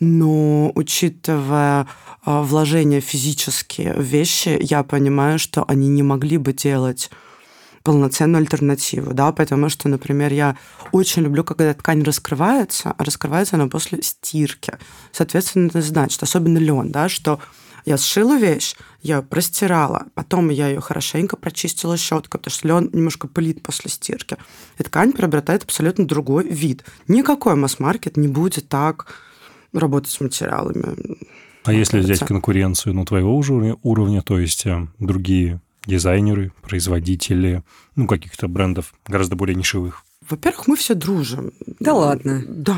но 0.00 0.70
учитывая 0.74 1.86
а, 2.24 2.42
вложения 2.42 3.00
физические 3.00 3.94
в 3.94 4.02
вещи, 4.02 4.58
я 4.60 4.82
понимаю, 4.82 5.38
что 5.38 5.64
они 5.66 5.88
не 5.88 6.02
могли 6.02 6.38
бы 6.38 6.52
делать 6.52 7.10
полноценную 7.88 8.42
альтернативу, 8.42 9.14
да, 9.14 9.32
потому 9.32 9.70
что, 9.70 9.88
например, 9.88 10.30
я 10.30 10.58
очень 10.92 11.22
люблю, 11.22 11.42
когда 11.42 11.72
ткань 11.72 12.02
раскрывается, 12.02 12.94
а 12.98 13.02
раскрывается 13.02 13.56
она 13.56 13.66
после 13.68 14.02
стирки. 14.02 14.74
Соответственно, 15.10 15.68
это 15.68 15.80
значит, 15.80 16.22
особенно 16.22 16.58
лен, 16.58 16.92
да, 16.92 17.08
что 17.08 17.40
я 17.86 17.96
сшила 17.96 18.36
вещь, 18.36 18.74
я 19.00 19.22
простирала, 19.22 20.08
потом 20.12 20.50
я 20.50 20.68
ее 20.68 20.82
хорошенько 20.82 21.38
прочистила 21.38 21.96
щеткой, 21.96 22.40
потому 22.40 22.52
что 22.52 22.68
лен 22.68 22.90
немножко 22.92 23.26
пылит 23.26 23.62
после 23.62 23.90
стирки. 23.90 24.36
И 24.78 24.82
ткань 24.82 25.14
приобретает 25.14 25.62
абсолютно 25.62 26.06
другой 26.06 26.46
вид. 26.46 26.84
Никакой 27.06 27.54
масс-маркет 27.54 28.18
не 28.18 28.28
будет 28.28 28.68
так 28.68 29.06
работать 29.72 30.10
с 30.10 30.20
материалами. 30.20 30.94
А 31.64 31.72
если 31.72 32.00
взять 32.00 32.20
конкуренцию 32.20 32.94
ну, 32.94 33.06
твоего 33.06 33.34
уровня, 33.34 33.78
уровня, 33.82 34.20
то 34.20 34.38
есть 34.38 34.66
э, 34.66 34.86
другие 34.98 35.62
дизайнеры, 35.88 36.52
производители, 36.62 37.64
ну, 37.96 38.06
каких-то 38.06 38.46
брендов 38.46 38.94
гораздо 39.06 39.34
более 39.34 39.56
нишевых? 39.56 40.04
Во-первых, 40.28 40.68
мы 40.68 40.76
все 40.76 40.94
дружим. 40.94 41.52
Да 41.80 41.94
ладно. 41.94 42.44
Да, 42.46 42.76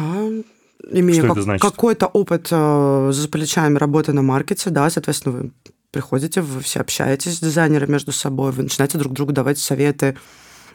имея 0.90 1.23
как, 1.23 1.61
какой-то 1.61 2.07
опыт 2.07 2.49
э, 2.51 3.11
за 3.12 3.29
плечами 3.29 3.77
работы 3.77 4.12
на 4.12 4.23
маркете, 4.23 4.70
да, 4.70 4.88
соответственно, 4.88 5.37
вы 5.37 5.51
приходите, 5.90 6.40
вы 6.40 6.61
все 6.61 6.81
общаетесь 6.81 7.37
с 7.37 7.40
дизайнерами 7.40 7.92
между 7.92 8.12
собой, 8.12 8.53
вы 8.53 8.62
начинаете 8.62 8.99
друг 8.99 9.12
другу 9.12 9.33
давать 9.33 9.59
советы, 9.59 10.16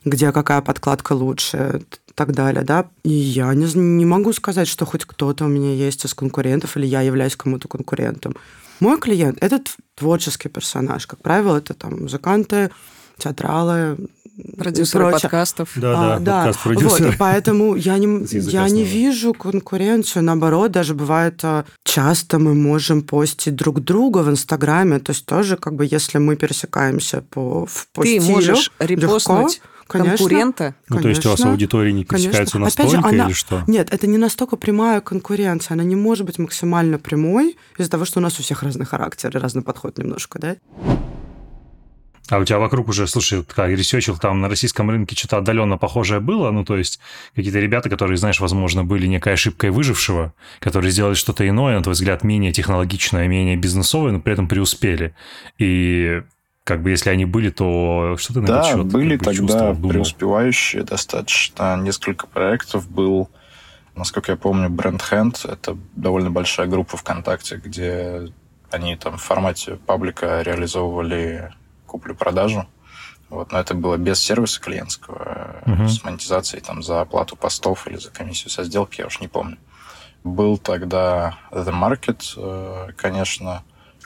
где 0.04 0.32
какая 0.32 0.62
подкладка 0.62 1.14
лучше 1.14 1.82
и 2.08 2.12
так 2.14 2.34
далее, 2.34 2.64
да. 2.64 2.90
И 3.04 3.10
я 3.10 3.54
не, 3.54 3.66
не 3.74 4.06
могу 4.06 4.34
сказать, 4.34 4.68
что 4.68 4.86
хоть 4.86 5.06
кто-то 5.06 5.46
у 5.46 5.48
меня 5.48 5.74
есть 5.74 6.06
из 6.06 6.14
конкурентов, 6.14 6.76
или 6.76 6.86
я 6.86 7.02
являюсь 7.02 7.36
кому-то 7.36 7.68
конкурентом. 7.68 8.36
Мой 8.80 9.00
клиент– 9.00 9.38
это 9.42 9.62
творческий 9.96 10.50
персонаж. 10.50 11.08
Как 11.08 11.22
правило, 11.22 11.58
это 11.58 11.74
там 11.74 12.04
музыканты, 12.04 12.72
театралы, 13.18 13.98
Продюсеры 14.58 15.12
подкастов. 15.12 15.72
Да, 15.76 16.16
а, 16.16 16.20
да, 16.20 16.44
подкаст 16.44 16.64
продюсеры. 16.64 17.06
Вот, 17.08 17.16
поэтому 17.18 17.76
я 17.76 17.98
не, 17.98 18.26
я 18.50 18.68
не 18.70 18.84
вижу 18.84 19.34
конкуренцию. 19.34 20.24
Наоборот, 20.24 20.72
даже 20.72 20.94
бывает 20.94 21.40
а, 21.44 21.66
часто 21.86 22.38
мы 22.38 22.54
можем 22.54 23.02
постить 23.02 23.56
друг 23.56 23.80
друга 23.80 24.20
в 24.20 24.30
Инстаграме. 24.30 25.00
То 25.00 25.12
есть 25.12 25.26
тоже, 25.26 25.56
как 25.56 25.76
бы, 25.76 25.88
если 25.90 26.18
мы 26.18 26.36
пересекаемся 26.36 27.22
по, 27.22 27.68
по 27.94 28.02
Ты 28.02 28.20
стилю, 28.20 28.34
можешь 28.34 28.72
репостнуть 28.80 29.54
легко, 29.54 29.68
Конечно, 29.88 30.18
конкурента? 30.18 30.76
Ну, 30.90 31.00
то 31.00 31.10
есть 31.10 31.26
у 31.26 31.30
вас 31.30 31.42
аудитория 31.42 31.94
не 31.94 32.06
пересекается 32.06 32.54
конечно. 32.54 32.60
настолько 32.60 33.00
Опять 33.00 33.12
же, 33.12 33.16
она... 33.16 33.26
или 33.28 33.34
что? 33.34 33.64
Нет, 33.68 33.94
это 33.94 34.08
не 34.08 34.18
настолько 34.18 34.58
прямая 34.58 35.00
конкуренция. 35.02 35.76
Она 35.76 35.84
не 35.84 35.96
может 35.96 36.26
быть 36.26 36.40
максимально 36.40 36.98
прямой 36.98 37.58
из-за 37.78 37.92
того, 37.92 38.06
что 38.06 38.20
у 38.20 38.24
нас 38.24 38.40
у 38.40 38.44
всех 38.44 38.64
разный 38.64 38.86
характер 38.86 39.36
и 39.36 39.40
разный 39.40 39.62
подход 39.62 39.98
немножко, 39.98 40.40
да? 40.40 40.56
А 42.30 42.40
у 42.40 42.46
тебя 42.46 42.58
вокруг 42.58 42.88
уже, 42.88 43.06
слушай, 43.06 43.44
как 43.44 43.70
ресечил, 43.70 44.18
там 44.18 44.42
на 44.42 44.50
российском 44.50 44.90
рынке 44.90 45.16
что-то 45.16 45.38
отдаленно 45.38 45.78
похожее 45.78 46.20
было, 46.20 46.50
ну, 46.50 46.66
то 46.66 46.76
есть 46.76 47.00
какие-то 47.36 47.60
ребята, 47.60 47.88
которые, 47.88 48.18
знаешь, 48.18 48.40
возможно, 48.40 48.84
были 48.84 49.06
некой 49.06 49.34
ошибкой 49.34 49.70
выжившего, 49.70 50.34
которые 50.60 50.92
сделали 50.92 51.14
что-то 51.14 51.48
иное, 51.48 51.78
на 51.78 51.84
твой 51.84 51.94
взгляд, 51.94 52.24
менее 52.24 52.52
технологичное, 52.52 53.28
менее 53.28 53.58
бизнесовое, 53.58 54.12
но 54.12 54.20
при 54.20 54.34
этом 54.34 54.48
преуспели. 54.48 55.16
И 55.60 56.24
как 56.66 56.82
бы 56.82 56.90
если 56.90 57.12
они 57.12 57.26
были, 57.26 57.52
то 57.52 58.18
что 58.18 58.34
ты 58.34 58.42
на 58.42 58.48
да, 58.48 58.60
этот 58.60 58.72
счет 58.72 58.86
были 58.88 59.18
как 59.18 59.36
бы, 59.36 59.48
тогда 59.48 59.74
думал? 59.74 59.90
преуспевающие 59.90 60.84
достаточно. 60.84 61.78
Несколько 61.78 62.26
проектов 62.26 62.90
был, 62.90 63.30
насколько 63.96 64.32
я 64.32 64.36
помню, 64.36 64.70
Brand 64.70 65.00
Hand. 65.12 65.50
Это 65.50 65.78
довольно 65.96 66.32
большая 66.32 66.66
группа 66.66 66.98
ВКонтакте, 66.98 67.58
где 67.64 68.34
они 68.72 68.96
там 68.96 69.18
в 69.18 69.22
формате 69.22 69.76
паблика 69.86 70.42
реализовывали 70.42 71.54
куплю-продажу. 71.86 72.68
Вот, 73.30 73.52
но 73.52 73.60
это 73.60 73.76
было 73.76 73.98
без 73.98 74.20
сервиса 74.20 74.60
клиентского, 74.60 75.62
uh-huh. 75.66 75.88
с 75.88 76.04
монетизацией 76.04 76.64
там, 76.64 76.82
за 76.82 77.02
оплату 77.02 77.36
постов 77.36 77.88
или 77.88 77.98
за 77.98 78.10
комиссию 78.10 78.50
со 78.50 78.64
сделки, 78.64 79.02
я 79.02 79.08
уж 79.08 79.20
не 79.20 79.28
помню. 79.28 79.58
Был 80.24 80.58
тогда 80.58 81.38
The 81.52 81.72
Market, 81.72 82.24
э, 82.38 82.92
конечно, 82.96 83.64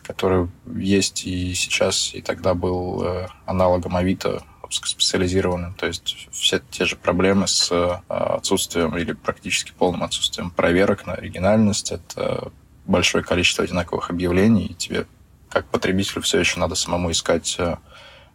который 0.10 0.50
есть 0.76 1.28
и 1.28 1.54
сейчас, 1.54 2.16
и 2.16 2.22
тогда 2.22 2.56
был 2.56 3.04
э, 3.04 3.28
аналогом 3.46 3.96
Авито, 3.96 4.42
специализированным. 4.72 5.76
То 5.76 5.86
есть 5.86 6.28
все 6.32 6.60
те 6.72 6.86
же 6.86 6.96
проблемы 6.96 7.48
с 7.48 8.02
отсутствием 8.08 8.98
или 8.98 9.14
практически 9.14 9.72
полным 9.72 10.02
отсутствием 10.02 10.50
проверок 10.50 11.06
на 11.06 11.14
оригинальность. 11.14 11.92
Это 11.92 12.52
большое 12.86 13.24
количество 13.24 13.64
одинаковых 13.64 14.10
объявлений, 14.10 14.66
и 14.66 14.74
тебе 14.74 15.06
как 15.48 15.68
потребителю 15.68 16.24
все 16.24 16.40
еще 16.40 16.60
надо 16.60 16.74
самому 16.74 17.12
искать 17.12 17.56
э, 17.60 17.76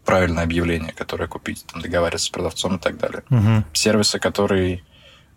правильное 0.04 0.44
объявление, 0.44 0.92
которое 0.92 1.26
купить, 1.26 1.64
там, 1.66 1.82
договариваться 1.82 2.26
с 2.26 2.30
продавцом 2.30 2.76
и 2.76 2.78
так 2.78 2.98
далее. 2.98 3.24
Угу. 3.30 3.64
Сервисы, 3.72 4.20
которые 4.20 4.84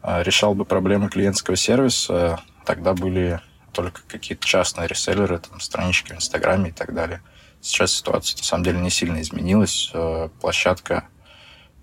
э, 0.04 0.21
решал 0.21 0.54
бы 0.54 0.65
проблемы 0.65 1.10
клиентского 1.10 1.58
сервиса, 1.58 2.39
тогда 2.63 2.93
были 2.93 3.41
только 3.71 4.01
какие-то 4.08 4.45
частные 4.45 4.88
реселлеры, 4.88 5.39
там, 5.39 5.60
странички 5.60 6.13
в 6.13 6.15
Инстаграме 6.15 6.69
и 6.69 6.73
так 6.73 6.93
далее. 6.93 7.21
Сейчас 7.62 7.93
ситуация, 7.93 8.38
на 8.38 8.43
самом 8.43 8.63
деле, 8.63 8.80
не 8.80 8.89
сильно 8.89 9.21
изменилась. 9.21 9.91
Э, 9.93 10.30
площадка, 10.39 11.08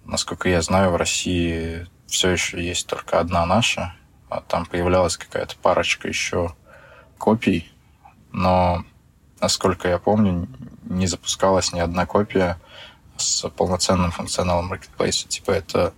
насколько 0.04 0.48
я 0.48 0.62
знаю, 0.62 0.90
в 0.90 0.96
России 0.96 1.86
все 2.06 2.30
еще 2.30 2.64
есть 2.64 2.86
только 2.86 3.20
одна 3.20 3.44
наша. 3.46 3.94
А 4.28 4.40
там 4.40 4.66
появлялась 4.66 5.16
какая-то 5.16 5.56
парочка 5.56 6.08
еще 6.08 6.54
копий, 7.18 7.72
но, 8.32 8.84
насколько 9.40 9.88
я 9.88 9.98
помню, 9.98 10.48
не 10.82 11.06
запускалась 11.06 11.72
ни 11.72 11.80
одна 11.80 12.06
копия 12.06 12.60
с 13.16 13.48
полноценным 13.50 14.10
функционалом 14.10 14.66
маркетплейса. 14.66 15.28
Типа 15.28 15.52
это 15.52 15.94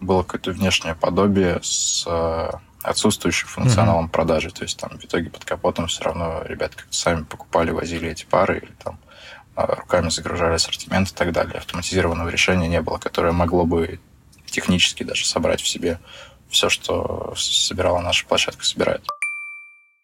было 0.00 0.22
какое-то 0.22 0.52
внешнее 0.52 0.94
подобие 0.94 1.60
с 1.62 2.04
э, 2.06 2.50
отсутствующим 2.82 3.48
функционалом 3.48 4.06
mm-hmm. 4.06 4.10
продажи. 4.10 4.50
То 4.50 4.62
есть 4.62 4.78
там 4.78 4.98
в 4.98 5.04
итоге 5.04 5.30
под 5.30 5.44
капотом 5.44 5.86
все 5.86 6.04
равно 6.04 6.42
ребята 6.44 6.76
как-то 6.76 6.94
сами 6.96 7.24
покупали, 7.24 7.70
возили 7.70 8.08
эти 8.10 8.24
пары 8.24 8.58
или 8.58 8.72
там 8.82 8.98
э, 9.56 9.74
руками 9.74 10.08
загружали 10.08 10.54
ассортимент 10.54 11.10
и 11.10 11.14
так 11.14 11.32
далее. 11.32 11.58
Автоматизированного 11.58 12.28
решения 12.28 12.68
не 12.68 12.80
было, 12.80 12.98
которое 12.98 13.32
могло 13.32 13.64
бы 13.64 14.00
технически 14.46 15.02
даже 15.02 15.24
собрать 15.24 15.60
в 15.60 15.68
себе 15.68 15.98
все, 16.48 16.68
что 16.68 17.34
собирала 17.36 18.00
наша 18.00 18.26
площадка, 18.26 18.64
собирает. 18.64 19.02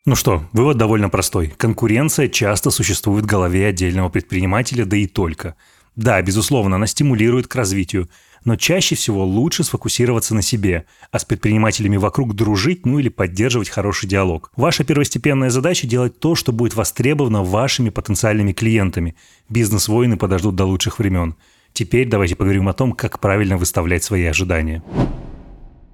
Ну 0.07 0.17
что, 0.17 0.45
вывод 0.53 0.79
довольно 0.79 1.11
простой. 1.11 1.49
Конкуренция 1.49 2.29
часто 2.29 2.71
существует 2.71 3.25
в 3.25 3.29
голове 3.29 3.67
отдельного 3.67 4.09
предпринимателя, 4.09 4.87
да 4.87 4.97
и 4.97 5.07
только. 5.07 5.55
Да, 5.99 6.23
безусловно, 6.23 6.77
она 6.77 6.87
стимулирует 6.87 7.49
к 7.49 7.57
развитию, 7.57 8.09
но 8.45 8.55
чаще 8.55 8.95
всего 8.95 9.25
лучше 9.25 9.65
сфокусироваться 9.65 10.33
на 10.33 10.43
себе, 10.43 10.87
а 11.11 11.19
с 11.19 11.25
предпринимателями 11.25 11.97
вокруг 11.97 12.37
дружить, 12.37 12.87
ну 12.87 13.01
или 13.01 13.09
поддерживать 13.09 13.69
хороший 13.69 14.09
диалог. 14.09 14.53
Ваша 14.55 14.85
первостепенная 14.85 15.51
задача– 15.51 15.87
делать 15.89 16.21
то, 16.21 16.37
что 16.37 16.53
будет 16.53 16.77
востребовано 16.77 17.43
вашими 17.43 17.91
потенциальными 17.91 18.53
клиентами. 18.53 19.17
Бизнес-воины 19.49 20.17
подождут 20.17 20.55
до 20.55 20.67
лучших 20.67 21.01
времен. 21.01 21.35
Теперь 21.73 22.09
давайте 22.09 22.37
поговорим 22.37 22.69
о 22.69 22.75
том, 22.75 22.93
как 22.93 23.19
правильно 23.19 23.57
выставлять 23.57 24.05
свои 24.05 24.25
ожидания. 24.25 24.85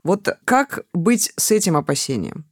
Вот 0.03 0.29
как 0.45 0.81
быть 0.93 1.33
с 1.39 1.51
этим 1.51 1.79
опасением? 1.79 2.45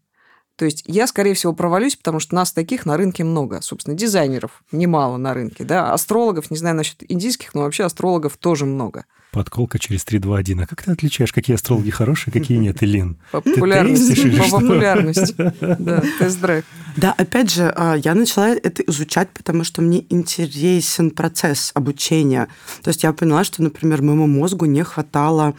То 0.57 0.65
есть 0.65 0.85
я, 0.87 1.07
скорее 1.07 1.35
всего, 1.35 1.53
провалюсь, 1.53 1.97
потому 1.97 2.21
что 2.21 2.35
нас 2.35 2.53
таких 2.53 2.87
на 2.87 2.97
рынке 2.97 3.25
много. 3.25 3.61
Собственно, 3.63 3.97
дизайнеров 3.97 4.63
немало 4.71 5.17
на 5.17 5.35
рынке, 5.35 5.65
да, 5.65 5.93
астрологов, 5.93 6.51
не 6.51 6.57
знаю 6.57 6.77
насчет 6.77 7.03
индийских, 7.11 7.55
но 7.55 7.63
вообще 7.63 7.85
астрологов 7.85 8.37
тоже 8.37 8.67
много. 8.67 9.05
Подколка 9.33 9.79
через 9.79 10.05
3, 10.05 10.19
2, 10.19 10.39
1. 10.39 10.61
А 10.61 10.67
как 10.67 10.83
ты 10.83 10.93
отличаешь, 10.93 11.33
какие 11.33 11.55
астрологи 11.55 11.89
хорошие, 11.89 12.33
какие 12.33 12.59
нет, 12.59 12.83
Илин? 12.83 13.17
По 13.31 13.41
популярности. 13.41 14.39
По 14.39 14.61
популярности. 14.61 15.35
Да, 15.61 16.03
тест-драйв. 16.19 16.67
Да, 16.97 17.15
опять 17.17 17.51
же, 17.51 17.73
а, 17.75 17.95
я 17.95 18.15
начала 18.15 18.51
это 18.51 18.83
изучать, 18.83 19.31
потому 19.31 19.65
что 19.65 19.81
мне 19.81 20.05
интересен 20.11 21.11
процесс 21.11 21.71
обучения. 21.73 22.49
То 22.83 22.89
есть 22.89 23.05
я 23.05 23.13
поняла, 23.15 23.45
что, 23.45 23.63
например, 23.63 24.03
моему 24.03 24.27
мозгу 24.27 24.67
не 24.67 24.85
хватало 24.85 25.55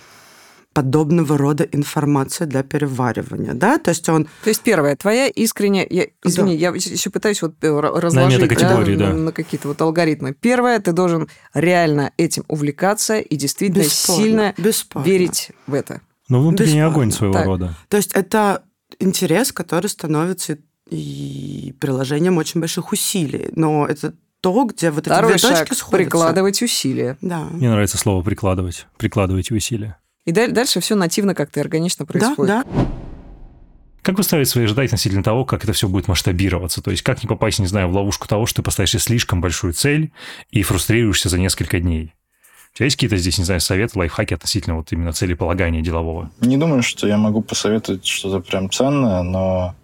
подобного 0.74 1.38
рода 1.38 1.64
информация 1.64 2.48
для 2.48 2.64
переваривания, 2.64 3.54
да, 3.54 3.78
то 3.78 3.90
есть 3.90 4.08
он... 4.10 4.26
То 4.44 4.50
есть 4.50 4.62
первое, 4.62 4.96
твоя 4.96 5.28
искренняя, 5.28 5.86
я, 5.90 6.08
извини, 6.24 6.56
да. 6.58 6.60
я 6.60 6.70
еще 6.70 7.10
пытаюсь 7.10 7.42
вот 7.42 7.56
э, 7.62 7.80
разложить 7.80 8.40
на, 8.40 8.48
да, 8.48 8.84
да. 8.84 9.14
на 9.14 9.32
какие-то 9.32 9.68
вот 9.68 9.82
алгоритмы. 9.82 10.34
Первое, 10.34 10.80
ты 10.80 10.92
должен 10.92 11.30
реально 11.54 12.12
этим 12.18 12.44
увлекаться 12.48 13.20
и 13.20 13.36
действительно 13.36 13.84
бесспорно, 13.84 14.24
сильно 14.24 14.54
бесспорно. 14.58 15.06
верить 15.06 15.52
в 15.68 15.74
это. 15.74 16.02
Ну, 16.30 16.42
внутренний 16.42 16.74
бесспорно. 16.74 16.88
огонь 16.88 17.12
своего 17.12 17.34
так. 17.34 17.46
рода. 17.46 17.78
То 17.90 17.98
есть 17.98 18.12
это 18.14 18.64
интерес, 19.00 19.52
который 19.52 19.88
становится 19.88 20.58
и 20.90 21.76
приложением 21.80 22.38
очень 22.38 22.60
больших 22.60 22.92
усилий, 22.92 23.50
но 23.56 23.86
это 23.88 24.14
то, 24.42 24.66
где 24.66 24.92
вот 24.92 25.06
Второй 25.06 25.36
эти 25.36 25.40
две 25.40 25.50
шаг, 25.50 25.60
точки 25.60 25.74
сходятся. 25.76 25.98
прикладывать 25.98 26.62
усилия. 26.62 27.18
Да. 27.22 27.46
Мне 27.46 27.70
нравится 27.70 27.98
слово 27.98 28.22
«прикладывать». 28.22 28.88
Прикладывайте 28.98 29.56
усилия. 29.56 29.98
И 30.26 30.32
дальше 30.32 30.80
все 30.80 30.96
нативно 30.96 31.36
как-то 31.36 31.60
органично 31.60 32.06
происходит. 32.06 32.48
Да, 32.48 32.64
да. 32.64 32.88
Как 34.02 34.18
вы 34.18 34.24
ставите 34.24 34.52
свои 34.52 34.66
ожидания 34.66 34.88
относительно 34.88 35.24
того, 35.24 35.46
как 35.46 35.64
это 35.64 35.72
все 35.72 35.88
будет 35.88 36.08
масштабироваться? 36.08 36.82
То 36.82 36.92
есть 36.92 37.04
как 37.04 37.24
не 37.24 37.28
попасть, 37.28 37.60
не 37.60 37.68
знаю, 37.68 37.90
в 37.90 37.96
ловушку 37.96 38.28
того, 38.28 38.46
что 38.46 38.58
ты 38.58 38.64
поставишь 38.64 38.92
себе 38.92 39.00
слишком 39.00 39.40
большую 39.40 39.74
цель 39.74 40.12
и 40.50 40.62
фрустрируешься 40.62 41.30
за 41.30 41.40
несколько 41.40 41.80
дней? 41.80 42.14
У 42.74 42.78
тебя 42.78 42.86
есть 42.86 42.96
какие-то 42.96 43.18
здесь, 43.18 43.38
не 43.38 43.44
знаю, 43.44 43.62
советы, 43.62 44.00
лайфхаки 44.00 44.34
относительно 44.34 44.78
вот 44.78 44.92
именно 44.92 45.14
целеполагания 45.14 45.82
делового? 45.82 46.32
Не 46.42 46.58
думаю, 46.58 46.84
что 46.84 47.08
я 47.08 47.18
могу 47.18 47.42
посоветовать 47.42 48.06
что-то 48.06 48.40
прям 48.40 48.70
ценное, 48.70 49.22
но 49.22 49.76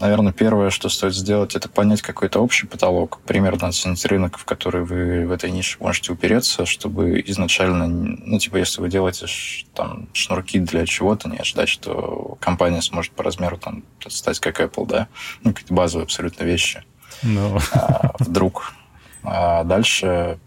Наверное, 0.00 0.32
первое, 0.32 0.70
что 0.70 0.88
стоит 0.88 1.14
сделать, 1.14 1.56
это 1.56 1.68
понять 1.68 2.02
какой-то 2.02 2.40
общий 2.40 2.66
потолок, 2.66 3.18
примерно 3.26 3.68
оценить 3.68 4.04
рынок, 4.06 4.38
в 4.38 4.44
который 4.44 4.84
вы 4.84 5.26
в 5.26 5.32
этой 5.32 5.50
нише 5.50 5.78
можете 5.80 6.12
упереться, 6.12 6.66
чтобы 6.66 7.20
изначально, 7.26 7.88
ну, 7.88 8.38
типа, 8.38 8.58
если 8.58 8.80
вы 8.80 8.88
делаете 8.88 9.26
там 9.74 10.08
шнурки 10.12 10.60
для 10.60 10.86
чего-то, 10.86 11.28
не 11.28 11.38
ожидать, 11.38 11.68
что 11.68 12.38
компания 12.40 12.80
сможет 12.80 13.12
по 13.12 13.24
размеру 13.24 13.58
там 13.58 13.82
стать 14.06 14.38
как 14.38 14.60
Apple, 14.60 14.86
да, 14.86 15.08
ну, 15.42 15.52
какие-то 15.52 15.74
базовые 15.74 16.04
абсолютно 16.04 16.44
вещи. 16.44 16.84
No. 17.22 17.54
Ну. 17.54 17.58
А, 17.72 18.14
вдруг. 18.20 18.72
А 19.24 19.64
дальше 19.64 20.38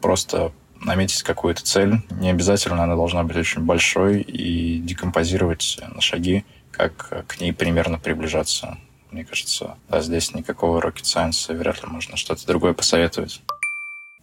просто 0.00 0.52
наметить 0.80 1.22
какую-то 1.22 1.62
цель. 1.62 2.02
Не 2.10 2.30
обязательно 2.30 2.82
она 2.82 2.94
должна 2.94 3.24
быть 3.24 3.36
очень 3.36 3.62
большой 3.62 4.20
и 4.20 4.78
декомпозировать 4.78 5.80
на 5.94 6.00
шаги 6.00 6.44
как 6.76 7.26
к 7.26 7.40
ней 7.40 7.52
примерно 7.52 7.98
приближаться. 7.98 8.78
Мне 9.10 9.24
кажется, 9.24 9.76
да, 9.88 10.00
здесь 10.00 10.34
никакого 10.34 10.80
rocket 10.80 11.04
science 11.04 11.54
вряд 11.56 11.82
ли 11.82 11.88
можно 11.88 12.16
что-то 12.16 12.46
другое 12.46 12.72
посоветовать. 12.72 13.42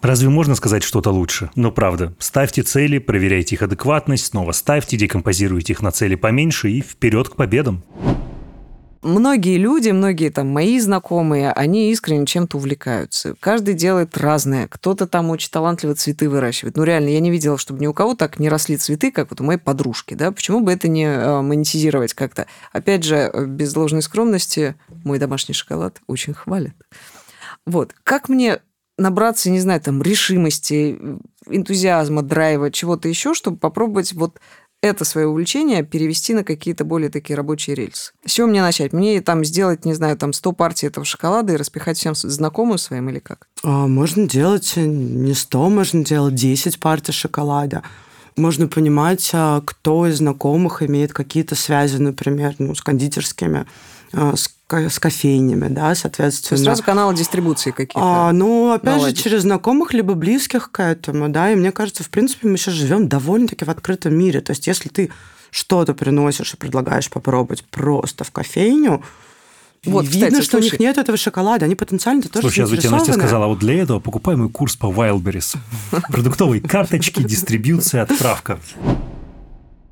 Разве 0.01 0.29
можно 0.29 0.55
сказать 0.55 0.83
что-то 0.83 1.11
лучше? 1.11 1.51
Но 1.55 1.71
правда, 1.71 2.13
ставьте 2.17 2.63
цели, 2.63 2.97
проверяйте 2.97 3.55
их 3.55 3.61
адекватность, 3.61 4.25
снова 4.25 4.51
ставьте, 4.51 4.97
декомпозируйте 4.97 5.73
их 5.73 5.81
на 5.81 5.91
цели 5.91 6.15
поменьше 6.15 6.71
и 6.71 6.81
вперед 6.81 7.29
к 7.29 7.35
победам 7.35 7.83
многие 9.01 9.57
люди, 9.57 9.89
многие 9.89 10.29
там 10.29 10.47
мои 10.47 10.79
знакомые, 10.79 11.51
они 11.51 11.91
искренне 11.91 12.25
чем-то 12.25 12.57
увлекаются. 12.57 13.35
Каждый 13.39 13.73
делает 13.73 14.17
разное. 14.17 14.67
Кто-то 14.67 15.07
там 15.07 15.29
очень 15.29 15.51
талантливо 15.51 15.95
цветы 15.95 16.29
выращивает. 16.29 16.77
Ну, 16.77 16.83
реально, 16.83 17.09
я 17.09 17.19
не 17.19 17.31
видела, 17.31 17.57
чтобы 17.57 17.79
ни 17.79 17.87
у 17.87 17.93
кого 17.93 18.15
так 18.15 18.39
не 18.39 18.49
росли 18.49 18.77
цветы, 18.77 19.11
как 19.11 19.29
вот 19.29 19.41
у 19.41 19.43
моей 19.43 19.59
подружки. 19.59 20.13
Да? 20.13 20.31
Почему 20.31 20.61
бы 20.61 20.71
это 20.71 20.87
не 20.87 21.05
э, 21.05 21.41
монетизировать 21.41 22.13
как-то? 22.13 22.47
Опять 22.71 23.03
же, 23.03 23.15
э, 23.15 23.45
без 23.45 23.73
должной 23.73 24.01
скромности, 24.01 24.75
мой 25.03 25.19
домашний 25.19 25.53
шоколад 25.53 26.01
очень 26.07 26.33
хвалят. 26.33 26.75
Вот. 27.65 27.93
Как 28.03 28.29
мне 28.29 28.61
набраться, 28.97 29.49
не 29.49 29.59
знаю, 29.59 29.81
там, 29.81 30.01
решимости, 30.01 30.97
энтузиазма, 31.47 32.21
драйва, 32.21 32.71
чего-то 32.71 33.07
еще, 33.07 33.33
чтобы 33.33 33.57
попробовать 33.57 34.13
вот 34.13 34.39
это 34.81 35.05
свое 35.05 35.27
увлечение 35.27 35.83
перевести 35.83 36.33
на 36.33 36.43
какие-то 36.43 36.83
более 36.83 37.09
такие 37.09 37.37
рабочие 37.37 37.75
рельсы. 37.75 38.13
С 38.25 38.31
чего 38.31 38.47
мне 38.47 38.61
начать? 38.61 38.93
Мне 38.93 39.21
там 39.21 39.45
сделать, 39.45 39.85
не 39.85 39.93
знаю, 39.93 40.17
там 40.17 40.33
100 40.33 40.51
партий 40.53 40.87
этого 40.87 41.05
шоколада 41.05 41.53
и 41.53 41.57
распихать 41.57 41.97
всем 41.97 42.15
знакомым 42.15 42.77
своим 42.77 43.09
или 43.09 43.19
как? 43.19 43.47
А, 43.63 43.87
можно 43.87 44.27
делать 44.27 44.73
не 44.75 45.33
100, 45.33 45.69
можно 45.69 46.03
делать 46.03 46.35
10 46.35 46.79
партий 46.79 47.11
шоколада. 47.11 47.83
Можно 48.37 48.67
понимать, 48.67 49.29
а, 49.33 49.61
кто 49.61 50.07
из 50.07 50.17
знакомых 50.17 50.81
имеет 50.83 51.13
какие-то 51.13 51.55
связи, 51.55 51.97
например, 51.97 52.55
ну, 52.59 52.75
с 52.75 52.81
кондитерскими, 52.81 53.65
а, 54.13 54.35
с 54.35 54.49
с 54.73 54.99
кофейнями, 54.99 55.67
да, 55.67 55.93
соответственно. 55.95 56.57
То 56.57 56.63
сразу 56.63 56.83
каналы 56.83 57.13
дистрибуции 57.13 57.71
какие-то. 57.71 57.99
А, 58.01 58.31
ну, 58.31 58.71
опять 58.71 58.95
наладить. 58.95 59.17
же, 59.17 59.23
через 59.23 59.41
знакомых 59.41 59.93
либо 59.93 60.13
близких 60.13 60.71
к 60.71 60.81
этому, 60.81 61.27
да, 61.27 61.51
и 61.51 61.55
мне 61.55 61.73
кажется, 61.73 62.03
в 62.03 62.09
принципе, 62.09 62.47
мы 62.47 62.57
сейчас 62.57 62.75
живем 62.75 63.09
довольно-таки 63.09 63.65
в 63.65 63.69
открытом 63.69 64.15
мире. 64.15 64.39
То 64.39 64.51
есть, 64.51 64.67
если 64.67 64.87
ты 64.87 65.11
что-то 65.49 65.93
приносишь 65.93 66.53
и 66.53 66.57
предлагаешь 66.57 67.09
попробовать 67.09 67.65
просто 67.65 68.23
в 68.23 68.31
кофейню, 68.31 69.03
вот, 69.83 70.05
видно, 70.05 70.27
кстати, 70.27 70.43
что 70.43 70.51
слушай, 70.57 70.69
у 70.69 70.71
них 70.73 70.79
нет 70.79 70.97
этого 70.99 71.17
шоколада, 71.17 71.65
они 71.65 71.73
потенциально 71.73 72.21
тоже 72.21 72.41
Слушай, 72.41 72.69
я 72.69 72.77
тебе 72.77 72.91
Настя 72.91 73.13
сказала, 73.13 73.47
вот 73.47 73.59
для 73.59 73.81
этого 73.81 73.99
покупай 73.99 74.35
мой 74.35 74.49
курс 74.49 74.75
по 74.75 74.85
Wildberries. 74.85 75.57
Продуктовые 76.09 76.61
карточки, 76.61 77.23
дистрибьюция, 77.23 78.03
отправка. 78.03 78.59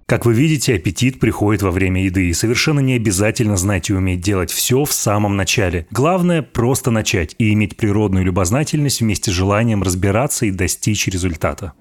Как 0.05 0.25
вы 0.25 0.33
видите, 0.33 0.75
аппетит 0.75 1.19
приходит 1.19 1.63
во 1.63 1.71
время 1.71 2.03
еды, 2.03 2.29
и 2.29 2.33
совершенно 2.33 2.79
не 2.79 2.93
обязательно 2.93 3.57
знать 3.57 3.89
и 3.89 3.93
уметь 3.93 4.21
делать 4.21 4.51
все 4.51 4.83
в 4.83 4.93
самом 4.93 5.35
начале. 5.37 5.87
Главное– 5.89 6.41
просто 6.53 6.91
начать 6.91 7.33
и 7.39 7.51
иметь 7.53 7.75
природную 7.75 8.25
любознательность 8.25 9.01
вместе 9.01 9.31
с 9.31 9.33
желанием 9.33 9.81
разбираться 9.81 10.45
и 10.45 10.51
достичь 10.51 11.07
результата. 11.07 11.73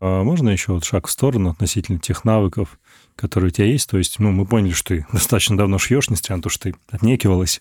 А 0.00 0.24
можно 0.24 0.50
еще 0.50 0.72
вот 0.72 0.84
шаг 0.84 1.06
в 1.06 1.10
сторону 1.12 1.50
относительно 1.50 2.00
тех 2.00 2.24
навыков, 2.24 2.80
которые 3.16 3.48
у 3.48 3.50
тебя 3.50 3.66
есть? 3.66 3.88
То 3.88 3.98
есть, 3.98 4.18
ну, 4.18 4.30
мы 4.32 4.46
поняли, 4.46 4.72
что 4.72 4.88
ты 4.94 5.06
достаточно 5.12 5.56
давно 5.56 5.78
шьешь, 5.78 6.10
несмотря 6.10 6.36
на 6.36 6.42
то, 6.42 6.48
что 6.48 6.70
ты 6.70 6.74
отнекивалась. 6.90 7.60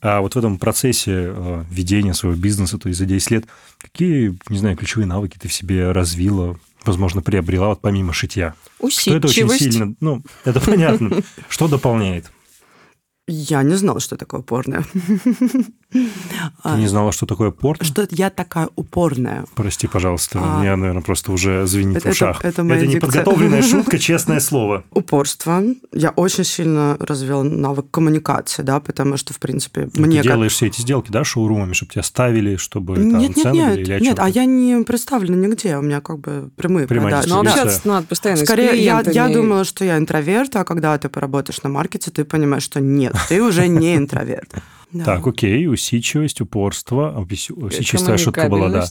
А 0.00 0.20
вот 0.20 0.34
в 0.34 0.38
этом 0.38 0.58
процессе 0.58 1.12
э, 1.14 1.64
ведения 1.70 2.12
своего 2.12 2.36
бизнеса, 2.36 2.76
то 2.76 2.88
есть 2.88 2.98
за 2.98 3.06
10 3.06 3.30
лет, 3.30 3.44
какие, 3.78 4.36
не 4.48 4.58
знаю, 4.58 4.76
ключевые 4.76 5.06
навыки 5.06 5.38
ты 5.40 5.46
в 5.46 5.52
себе 5.52 5.92
развила, 5.92 6.58
возможно, 6.84 7.22
приобрела 7.22 7.68
вот 7.68 7.80
помимо 7.80 8.12
шитья. 8.12 8.54
Усидчивость. 8.80 9.32
Что 9.32 9.44
это 9.44 9.54
очень 9.54 9.72
сильно... 9.72 9.94
Ну, 10.00 10.22
это 10.44 10.60
понятно. 10.60 11.22
Что 11.48 11.68
дополняет? 11.68 12.32
Я 13.28 13.62
не 13.62 13.76
знала, 13.76 14.00
что 14.00 14.16
такое 14.16 14.40
упорная. 14.40 14.84
Ты 15.92 16.08
не 16.78 16.88
знала, 16.88 17.12
что 17.12 17.24
такое 17.26 17.52
порно? 17.52 17.84
Что 17.84 18.04
я 18.10 18.30
такая 18.30 18.68
упорная. 18.74 19.44
Прости, 19.54 19.86
пожалуйста, 19.86 20.40
А. 20.42 20.56
у 20.56 20.60
меня, 20.60 20.74
наверное, 20.76 21.02
просто 21.02 21.30
уже 21.30 21.64
звенит 21.66 21.98
Это- 21.98 22.08
в 22.08 22.12
ушах. 22.12 22.38
это- 22.40 22.48
это 22.48 22.64
моя 22.64 22.80
это 22.80 22.86
неподготовленная 22.88 23.62
шутка, 23.62 23.98
честное 23.98 24.40
слово. 24.40 24.82
Упорство. 24.90 25.62
Я 25.92 26.10
очень 26.10 26.42
сильно 26.44 26.96
развела 26.98 27.44
навык 27.44 27.90
коммуникации, 27.92 28.62
да, 28.62 28.80
потому 28.80 29.16
что, 29.16 29.34
в 29.34 29.38
принципе, 29.38 29.88
Ну, 29.94 30.06
мне 30.06 30.16
Ты 30.22 30.28
как 30.28 30.32
делаешь 30.36 30.52
все 30.54 30.66
эти 30.66 30.80
сделки, 30.80 31.12
да, 31.12 31.22
шоурумами, 31.22 31.74
чтобы 31.74 31.92
тебя 31.92 32.02
ставили, 32.02 32.56
чтобы 32.56 32.96
там 32.96 33.18
Нет, 33.18 33.36
нет, 33.36 33.38
цены 33.38 33.54
нет, 33.54 33.70
были 33.70 33.80
или 33.82 33.92
о 33.92 34.00
нет, 34.00 34.18
а 34.18 34.28
я 34.28 34.46
не 34.46 34.82
представлена 34.82 35.36
нигде, 35.36 35.76
у 35.76 35.82
меня 35.82 36.00
как 36.00 36.18
бы 36.18 36.50
прямые 36.56 36.88
Прямая 36.88 37.22
продажи. 37.22 37.28
Да. 37.28 37.40
общаться 37.52 37.80
надо 37.86 38.06
постоянно 38.08 38.44
Скорее, 38.44 38.72
с 38.72 38.76
я, 38.78 39.00
я 39.06 39.28
думала, 39.28 39.64
что 39.64 39.84
я 39.84 39.96
интроверт, 39.98 40.56
а 40.56 40.64
когда 40.64 40.98
ты 40.98 41.08
поработаешь 41.08 41.62
на 41.62 41.68
маркете, 41.68 42.10
ты 42.10 42.24
понимаешь, 42.24 42.64
что 42.64 42.80
нет, 42.80 43.11
ты 43.28 43.42
уже 43.42 43.68
не 43.68 43.96
интроверт. 43.96 44.54
Да. 44.92 45.04
Так, 45.04 45.26
окей, 45.26 45.66
усидчивость, 45.68 46.40
упорство. 46.40 47.18
Усидчивость 47.18 48.04
твоя 48.04 48.18
шутка 48.18 48.48
была, 48.48 48.68
да. 48.68 48.86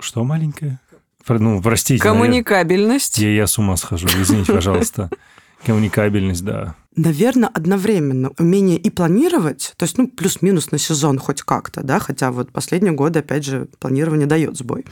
Что 0.00 0.24
маленькое? 0.24 0.80
Ну, 1.28 1.60
простите. 1.62 2.02
Коммуникабельность. 2.02 3.18
Я, 3.18 3.30
я 3.30 3.46
с 3.46 3.58
ума 3.58 3.76
схожу, 3.76 4.06
извините, 4.08 4.52
пожалуйста. 4.52 5.10
Коммуникабельность, 5.64 6.44
да. 6.44 6.76
Наверное, 6.94 7.48
одновременно 7.48 8.30
умение 8.38 8.78
и 8.78 8.88
планировать, 8.90 9.74
то 9.76 9.84
есть, 9.84 9.98
ну, 9.98 10.08
плюс-минус 10.08 10.70
на 10.70 10.78
сезон 10.78 11.18
хоть 11.18 11.42
как-то, 11.42 11.82
да, 11.82 11.98
хотя 11.98 12.30
вот 12.30 12.52
последние 12.52 12.92
годы, 12.92 13.18
опять 13.18 13.44
же, 13.44 13.68
планирование 13.80 14.26
дает 14.26 14.56
сбой. 14.56 14.86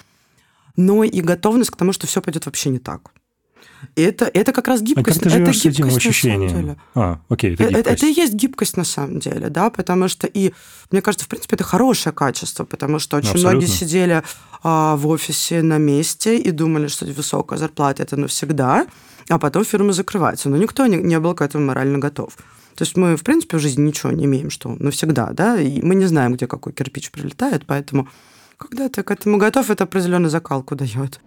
Но 0.76 1.04
и 1.04 1.20
готовность 1.20 1.70
к 1.70 1.76
тому, 1.76 1.92
что 1.92 2.06
все 2.06 2.20
пойдет 2.20 2.46
вообще 2.46 2.70
не 2.70 2.78
так. 2.78 3.12
И 3.96 4.02
это, 4.02 4.30
это 4.32 4.52
как 4.52 4.66
раз 4.68 4.80
А 4.80 4.84
гибкость. 4.84 5.20
как 5.20 5.22
ты 5.22 5.28
это 5.28 5.38
живешь 5.52 5.60
с 5.60 5.66
этим 5.66 5.86
ощущением? 5.86 6.76
А, 6.94 7.20
окей, 7.28 7.54
это 7.54 7.64
Э, 7.64 7.66
Это, 7.66 7.76
гибкость. 7.78 7.96
это 8.02 8.06
и 8.06 8.12
есть 8.14 8.34
гибкость 8.34 8.76
на 8.76 8.84
самом 8.84 9.18
деле, 9.20 9.48
да, 9.50 9.70
потому 9.70 10.08
что 10.08 10.26
и 10.26 10.52
мне 10.90 11.02
кажется, 11.02 11.24
в 11.26 11.28
принципе, 11.28 11.56
это 11.56 11.64
хорошее 11.64 12.12
качество, 12.14 12.64
потому 12.64 12.98
что 12.98 13.16
очень 13.18 13.28
Абсолютно. 13.30 13.50
многие 13.58 13.66
сидели 13.70 14.22
а, 14.62 14.96
в 14.96 15.06
офисе 15.08 15.62
на 15.62 15.78
месте 15.78 16.36
и 16.38 16.50
думали, 16.50 16.88
что 16.88 17.04
высокая 17.06 17.58
зарплата 17.58 18.02
это 18.02 18.16
навсегда, 18.16 18.86
а 19.28 19.38
потом 19.38 19.64
фирма 19.64 19.92
закрывается. 19.92 20.48
Но 20.48 20.56
никто 20.56 20.86
не, 20.86 20.96
не 20.96 21.18
был 21.20 21.34
к 21.34 21.42
этому 21.42 21.66
морально 21.66 21.98
готов. 21.98 22.36
То 22.74 22.82
есть 22.82 22.96
мы, 22.96 23.16
в 23.16 23.22
принципе, 23.22 23.56
в 23.58 23.60
жизни 23.60 23.82
ничего 23.82 24.10
не 24.12 24.24
имеем, 24.24 24.50
что 24.50 24.74
навсегда, 24.78 25.30
да, 25.32 25.60
и 25.60 25.80
мы 25.82 25.94
не 25.94 26.06
знаем, 26.06 26.32
где 26.34 26.46
какой 26.46 26.72
кирпич 26.72 27.10
прилетает, 27.12 27.64
поэтому 27.66 28.08
когда 28.58 28.88
ты 28.88 29.02
к 29.02 29.10
этому 29.10 29.36
готов, 29.38 29.70
это 29.70 29.84
определенную 29.84 30.30
закалку 30.30 30.74
дает. 30.74 31.20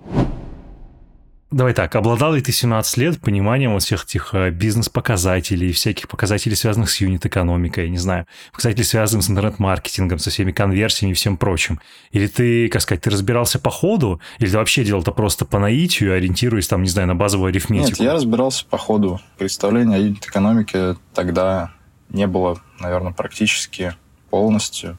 Давай 1.50 1.74
так, 1.74 1.96
обладал 1.96 2.34
ли 2.34 2.42
ты 2.42 2.52
17 2.52 2.98
лет 2.98 3.22
пониманием 3.22 3.72
вот 3.72 3.82
всех 3.82 4.04
этих 4.04 4.34
э, 4.34 4.50
бизнес-показателей, 4.50 5.72
всяких 5.72 6.10
показателей, 6.10 6.58
связанных 6.58 6.90
с 6.90 7.00
юнит-экономикой, 7.00 7.90
не 7.90 7.98
знаю, 7.98 8.26
показателей, 8.52 8.84
связанных 8.84 9.24
с 9.24 9.30
интернет-маркетингом, 9.30 10.20
со 10.20 10.30
всеми 10.30 10.52
конверсиями 10.52 11.12
и 11.12 11.16
всем 11.16 11.38
прочим? 11.38 11.80
Или 12.12 12.28
ты, 12.28 12.68
как 12.68 12.82
сказать, 12.82 13.04
ты 13.04 13.10
разбирался 13.10 13.60
по 13.60 13.70
ходу, 13.70 14.20
или 14.40 14.50
ты 14.50 14.58
вообще 14.58 14.84
делал 14.84 15.04
это 15.04 15.14
просто 15.14 15.46
по 15.46 15.58
наитию, 15.58 16.14
ориентируясь 16.14 16.68
там, 16.68 16.84
не 16.84 16.90
знаю, 16.90 17.08
на 17.08 17.16
базовую 17.16 17.48
арифметику? 17.48 17.92
Нет, 17.92 18.00
я 18.00 18.14
разбирался 18.14 18.66
по 18.66 18.78
ходу. 18.78 19.22
Представления 19.38 19.96
о 19.96 20.00
юнит-экономике 20.00 20.98
тогда 21.14 21.72
не 22.10 22.28
было, 22.28 22.60
наверное, 22.82 23.14
практически 23.14 23.96
полностью. 24.30 24.98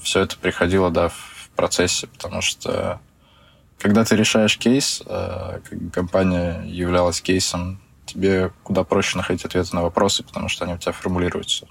Все 0.00 0.22
это 0.22 0.36
приходило, 0.38 0.90
да, 0.90 1.10
в 1.10 1.50
процессе, 1.54 2.08
потому 2.08 2.40
что 2.40 3.00
когда 3.78 4.04
ты 4.04 4.16
решаешь 4.16 4.58
кейс, 4.58 5.02
э, 5.06 5.60
компания 5.92 6.62
являлась 6.64 7.20
кейсом, 7.20 7.80
тебе 8.06 8.50
куда 8.62 8.84
проще 8.84 9.16
находить 9.16 9.44
ответы 9.44 9.74
на 9.74 9.82
вопросы, 9.82 10.24
потому 10.24 10.48
что 10.48 10.64
они 10.64 10.74
у 10.74 10.78
тебя 10.78 10.92
формулируются. 10.92 11.66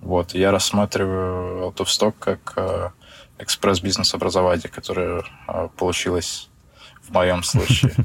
Вот, 0.00 0.34
и 0.34 0.38
я 0.38 0.52
рассматриваю 0.52 1.66
Out 1.68 1.76
of 1.76 1.86
Stock 1.86 2.14
как 2.18 2.52
э, 2.56 2.90
экспресс-бизнес-образование, 3.38 4.68
которое 4.68 5.24
э, 5.48 5.68
получилось 5.76 6.48
в 7.02 7.12
моем 7.12 7.42
случае. 7.42 7.92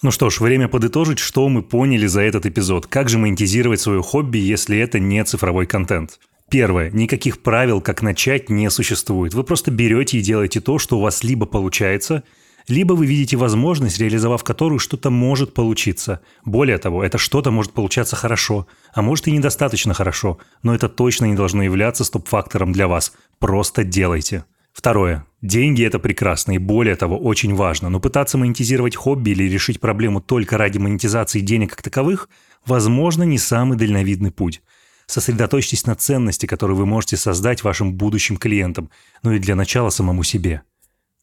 Ну 0.00 0.12
что 0.12 0.30
ж, 0.30 0.38
время 0.38 0.68
подытожить, 0.68 1.18
что 1.18 1.48
мы 1.48 1.60
поняли 1.60 2.06
за 2.06 2.20
этот 2.20 2.46
эпизод. 2.46 2.86
Как 2.86 3.08
же 3.08 3.18
монетизировать 3.18 3.80
свое 3.80 4.00
хобби, 4.00 4.38
если 4.38 4.78
это 4.78 5.00
не 5.00 5.24
цифровой 5.24 5.66
контент? 5.66 6.20
Первое. 6.50 6.90
Никаких 6.90 7.42
правил, 7.42 7.80
как 7.82 8.00
начать, 8.02 8.48
не 8.48 8.70
существует. 8.70 9.34
Вы 9.34 9.44
просто 9.44 9.70
берете 9.70 10.18
и 10.18 10.22
делаете 10.22 10.60
то, 10.60 10.78
что 10.78 10.98
у 10.98 11.02
вас 11.02 11.22
либо 11.22 11.44
получается, 11.44 12.24
либо 12.68 12.94
вы 12.94 13.06
видите 13.06 13.36
возможность, 13.36 13.98
реализовав 13.98 14.44
которую 14.44 14.78
что-то 14.78 15.10
может 15.10 15.52
получиться. 15.52 16.20
Более 16.44 16.78
того, 16.78 17.04
это 17.04 17.18
что-то 17.18 17.50
может 17.50 17.72
получаться 17.72 18.16
хорошо, 18.16 18.66
а 18.94 19.02
может 19.02 19.28
и 19.28 19.32
недостаточно 19.32 19.94
хорошо, 19.94 20.38
но 20.62 20.74
это 20.74 20.88
точно 20.88 21.26
не 21.26 21.34
должно 21.34 21.62
являться 21.62 22.04
стоп-фактором 22.04 22.72
для 22.72 22.88
вас. 22.88 23.12
Просто 23.38 23.84
делайте. 23.84 24.44
Второе. 24.72 25.26
Деньги– 25.42 25.84
это 25.84 25.98
прекрасно 25.98 26.52
и 26.52 26.58
более 26.58 26.94
того, 26.94 27.18
очень 27.18 27.54
важно, 27.54 27.88
но 27.88 28.00
пытаться 28.00 28.38
монетизировать 28.38 28.96
хобби 28.96 29.30
или 29.30 29.44
решить 29.44 29.80
проблему 29.80 30.20
только 30.20 30.56
ради 30.56 30.78
монетизации 30.78 31.40
денег 31.40 31.70
как 31.70 31.82
таковых, 31.82 32.28
возможно, 32.64 33.22
не 33.24 33.38
самый 33.38 33.76
дальновидный 33.76 34.30
путь. 34.30 34.62
Сосредоточьтесь 35.08 35.86
на 35.86 35.94
ценности, 35.94 36.44
которые 36.44 36.76
вы 36.76 36.84
можете 36.84 37.16
создать 37.16 37.64
вашим 37.64 37.94
будущим 37.94 38.36
клиентам, 38.36 38.90
ну 39.22 39.32
и 39.32 39.38
для 39.38 39.56
начала 39.56 39.88
самому 39.88 40.22
себе. 40.22 40.60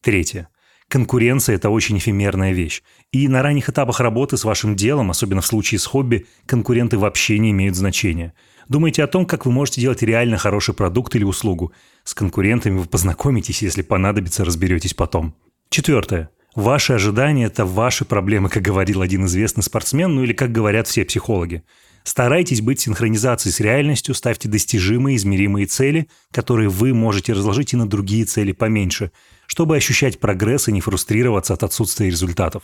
Третье. 0.01 0.49
Конкуренция– 0.87 1.55
это 1.57 1.69
очень 1.69 1.99
эфемерная 1.99 2.51
вещь. 2.51 2.81
И 3.11 3.27
на 3.27 3.43
ранних 3.43 3.69
этапах 3.69 3.99
работы 3.99 4.37
с 4.37 4.43
вашим 4.43 4.75
делом, 4.75 5.11
особенно 5.11 5.41
в 5.41 5.45
случае 5.45 5.77
с 5.77 5.85
хобби, 5.85 6.25
конкуренты 6.47 6.97
вообще 6.97 7.37
не 7.37 7.51
имеют 7.51 7.75
значения. 7.75 8.33
Думайте 8.67 9.03
о 9.03 9.07
том, 9.07 9.27
как 9.27 9.45
вы 9.45 9.51
можете 9.51 9.81
делать 9.81 10.01
реально 10.01 10.37
хороший 10.37 10.73
продукт 10.73 11.15
или 11.15 11.23
услугу. 11.23 11.71
С 12.03 12.15
конкурентами 12.15 12.79
вы 12.79 12.85
познакомитесь, 12.85 13.61
если 13.61 13.83
понадобится, 13.83 14.45
разберетесь 14.45 14.95
потом. 14.95 15.35
Четвертое. 15.69 16.31
Ваши 16.55 16.93
ожидания– 16.93 17.45
это 17.45 17.65
ваши 17.65 18.03
проблемы, 18.03 18.49
как 18.49 18.63
говорил 18.63 19.01
один 19.01 19.25
известный 19.25 19.61
спортсмен, 19.61 20.15
ну 20.15 20.23
или 20.23 20.33
как 20.33 20.51
говорят 20.51 20.87
все 20.87 21.05
психологи. 21.05 21.63
Старайтесь 22.05 22.61
быть 22.61 22.79
в 22.79 22.83
синхронизации 22.83 23.49
с 23.49 23.59
реальностью, 23.59 24.13
ставьте 24.13 24.47
достижимые, 24.47 25.17
измеримые 25.17 25.65
цели, 25.65 26.07
которые 26.31 26.69
вы 26.69 26.93
можете 26.93 27.33
разложить 27.33 27.73
и 27.73 27.77
на 27.77 27.89
другие 27.89 28.25
цели 28.25 28.51
поменьше, 28.51 29.11
чтобы 29.47 29.75
ощущать 29.75 30.19
прогресс 30.19 30.67
и 30.67 30.71
не 30.71 30.81
фрустрироваться 30.81 31.55
от 31.55 31.63
отсутствия 31.63 32.05
результатов. 32.05 32.61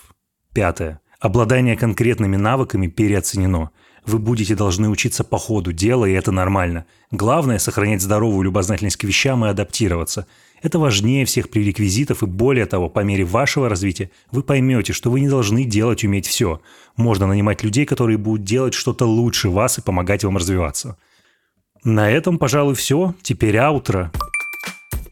Пятое. 0.54 1.02
Обладание 1.20 1.76
конкретными 1.76 2.36
навыками 2.36 2.86
переоценено. 2.86 3.72
Вы 4.06 4.20
будете 4.20 4.54
должны 4.56 4.90
учиться 4.90 5.24
по 5.24 5.40
ходу 5.40 5.74
дела, 5.74 6.06
и 6.06 6.14
это 6.14 6.32
нормально. 6.32 6.86
Главное– 7.10 7.58
сохранять 7.60 8.02
здоровую 8.04 8.44
любознательность 8.44 8.98
к 8.98 9.04
вещам 9.04 9.44
и 9.44 9.50
адаптироваться. 9.50 10.28
Это 10.62 10.78
важнее 10.78 11.26
всех 11.26 11.50
пререквизитов, 11.50 12.21
и 12.21 12.28
более 12.28 12.65
того, 12.65 12.88
по 12.89 13.00
мере 13.00 13.24
вашего 13.24 13.67
развития 13.67 14.12
вы 14.32 14.43
поймете, 14.43 14.93
что 14.93 15.10
вы 15.10 15.19
не 15.19 15.30
должны 15.30 15.63
делать 15.63 16.04
уметь 16.04 16.28
все. 16.28 16.62
Можно 16.95 17.26
нанимать 17.28 17.63
людей, 17.63 17.86
которые 17.86 18.17
будут 18.17 18.43
делать 18.43 18.74
что-то 18.74 19.06
лучше 19.06 19.50
вас 19.50 19.80
и 19.80 19.82
помогать 19.82 20.24
вам 20.24 20.38
развиваться. 20.38 20.97
На 21.84 22.12
этом, 22.12 22.38
пожалуй, 22.38 22.76
все. 22.76 23.15
Теперь 23.24 23.58
аутро. 23.58 24.12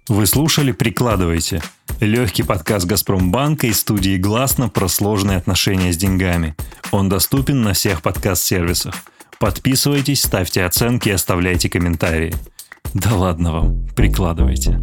Вы 0.07 0.25
слушали 0.25 0.71
«Прикладывайте»– 0.71 1.62
легкий 1.99 2.43
подкаст 2.43 2.88
«Газпромбанка» 2.88 3.67
и 3.67 3.73
студии 3.73 4.17
«Гласно» 4.17 4.67
про 4.67 4.88
сложные 4.88 5.38
отношения 5.38 5.93
с 5.93 5.97
деньгами. 5.97 6.55
Он 6.91 7.09
доступен 7.09 7.62
на 7.62 7.73
всех 7.73 8.01
подкаст-сервисах. 8.01 8.95
Подписывайтесь, 9.39 10.23
ставьте 10.23 10.63
оценки 10.63 11.09
и 11.09 11.13
оставляйте 11.13 11.69
комментарии. 11.69 12.33
Да 12.93 13.13
ладно 13.13 13.51
вам, 13.51 13.88
прикладывайте. 13.95 14.79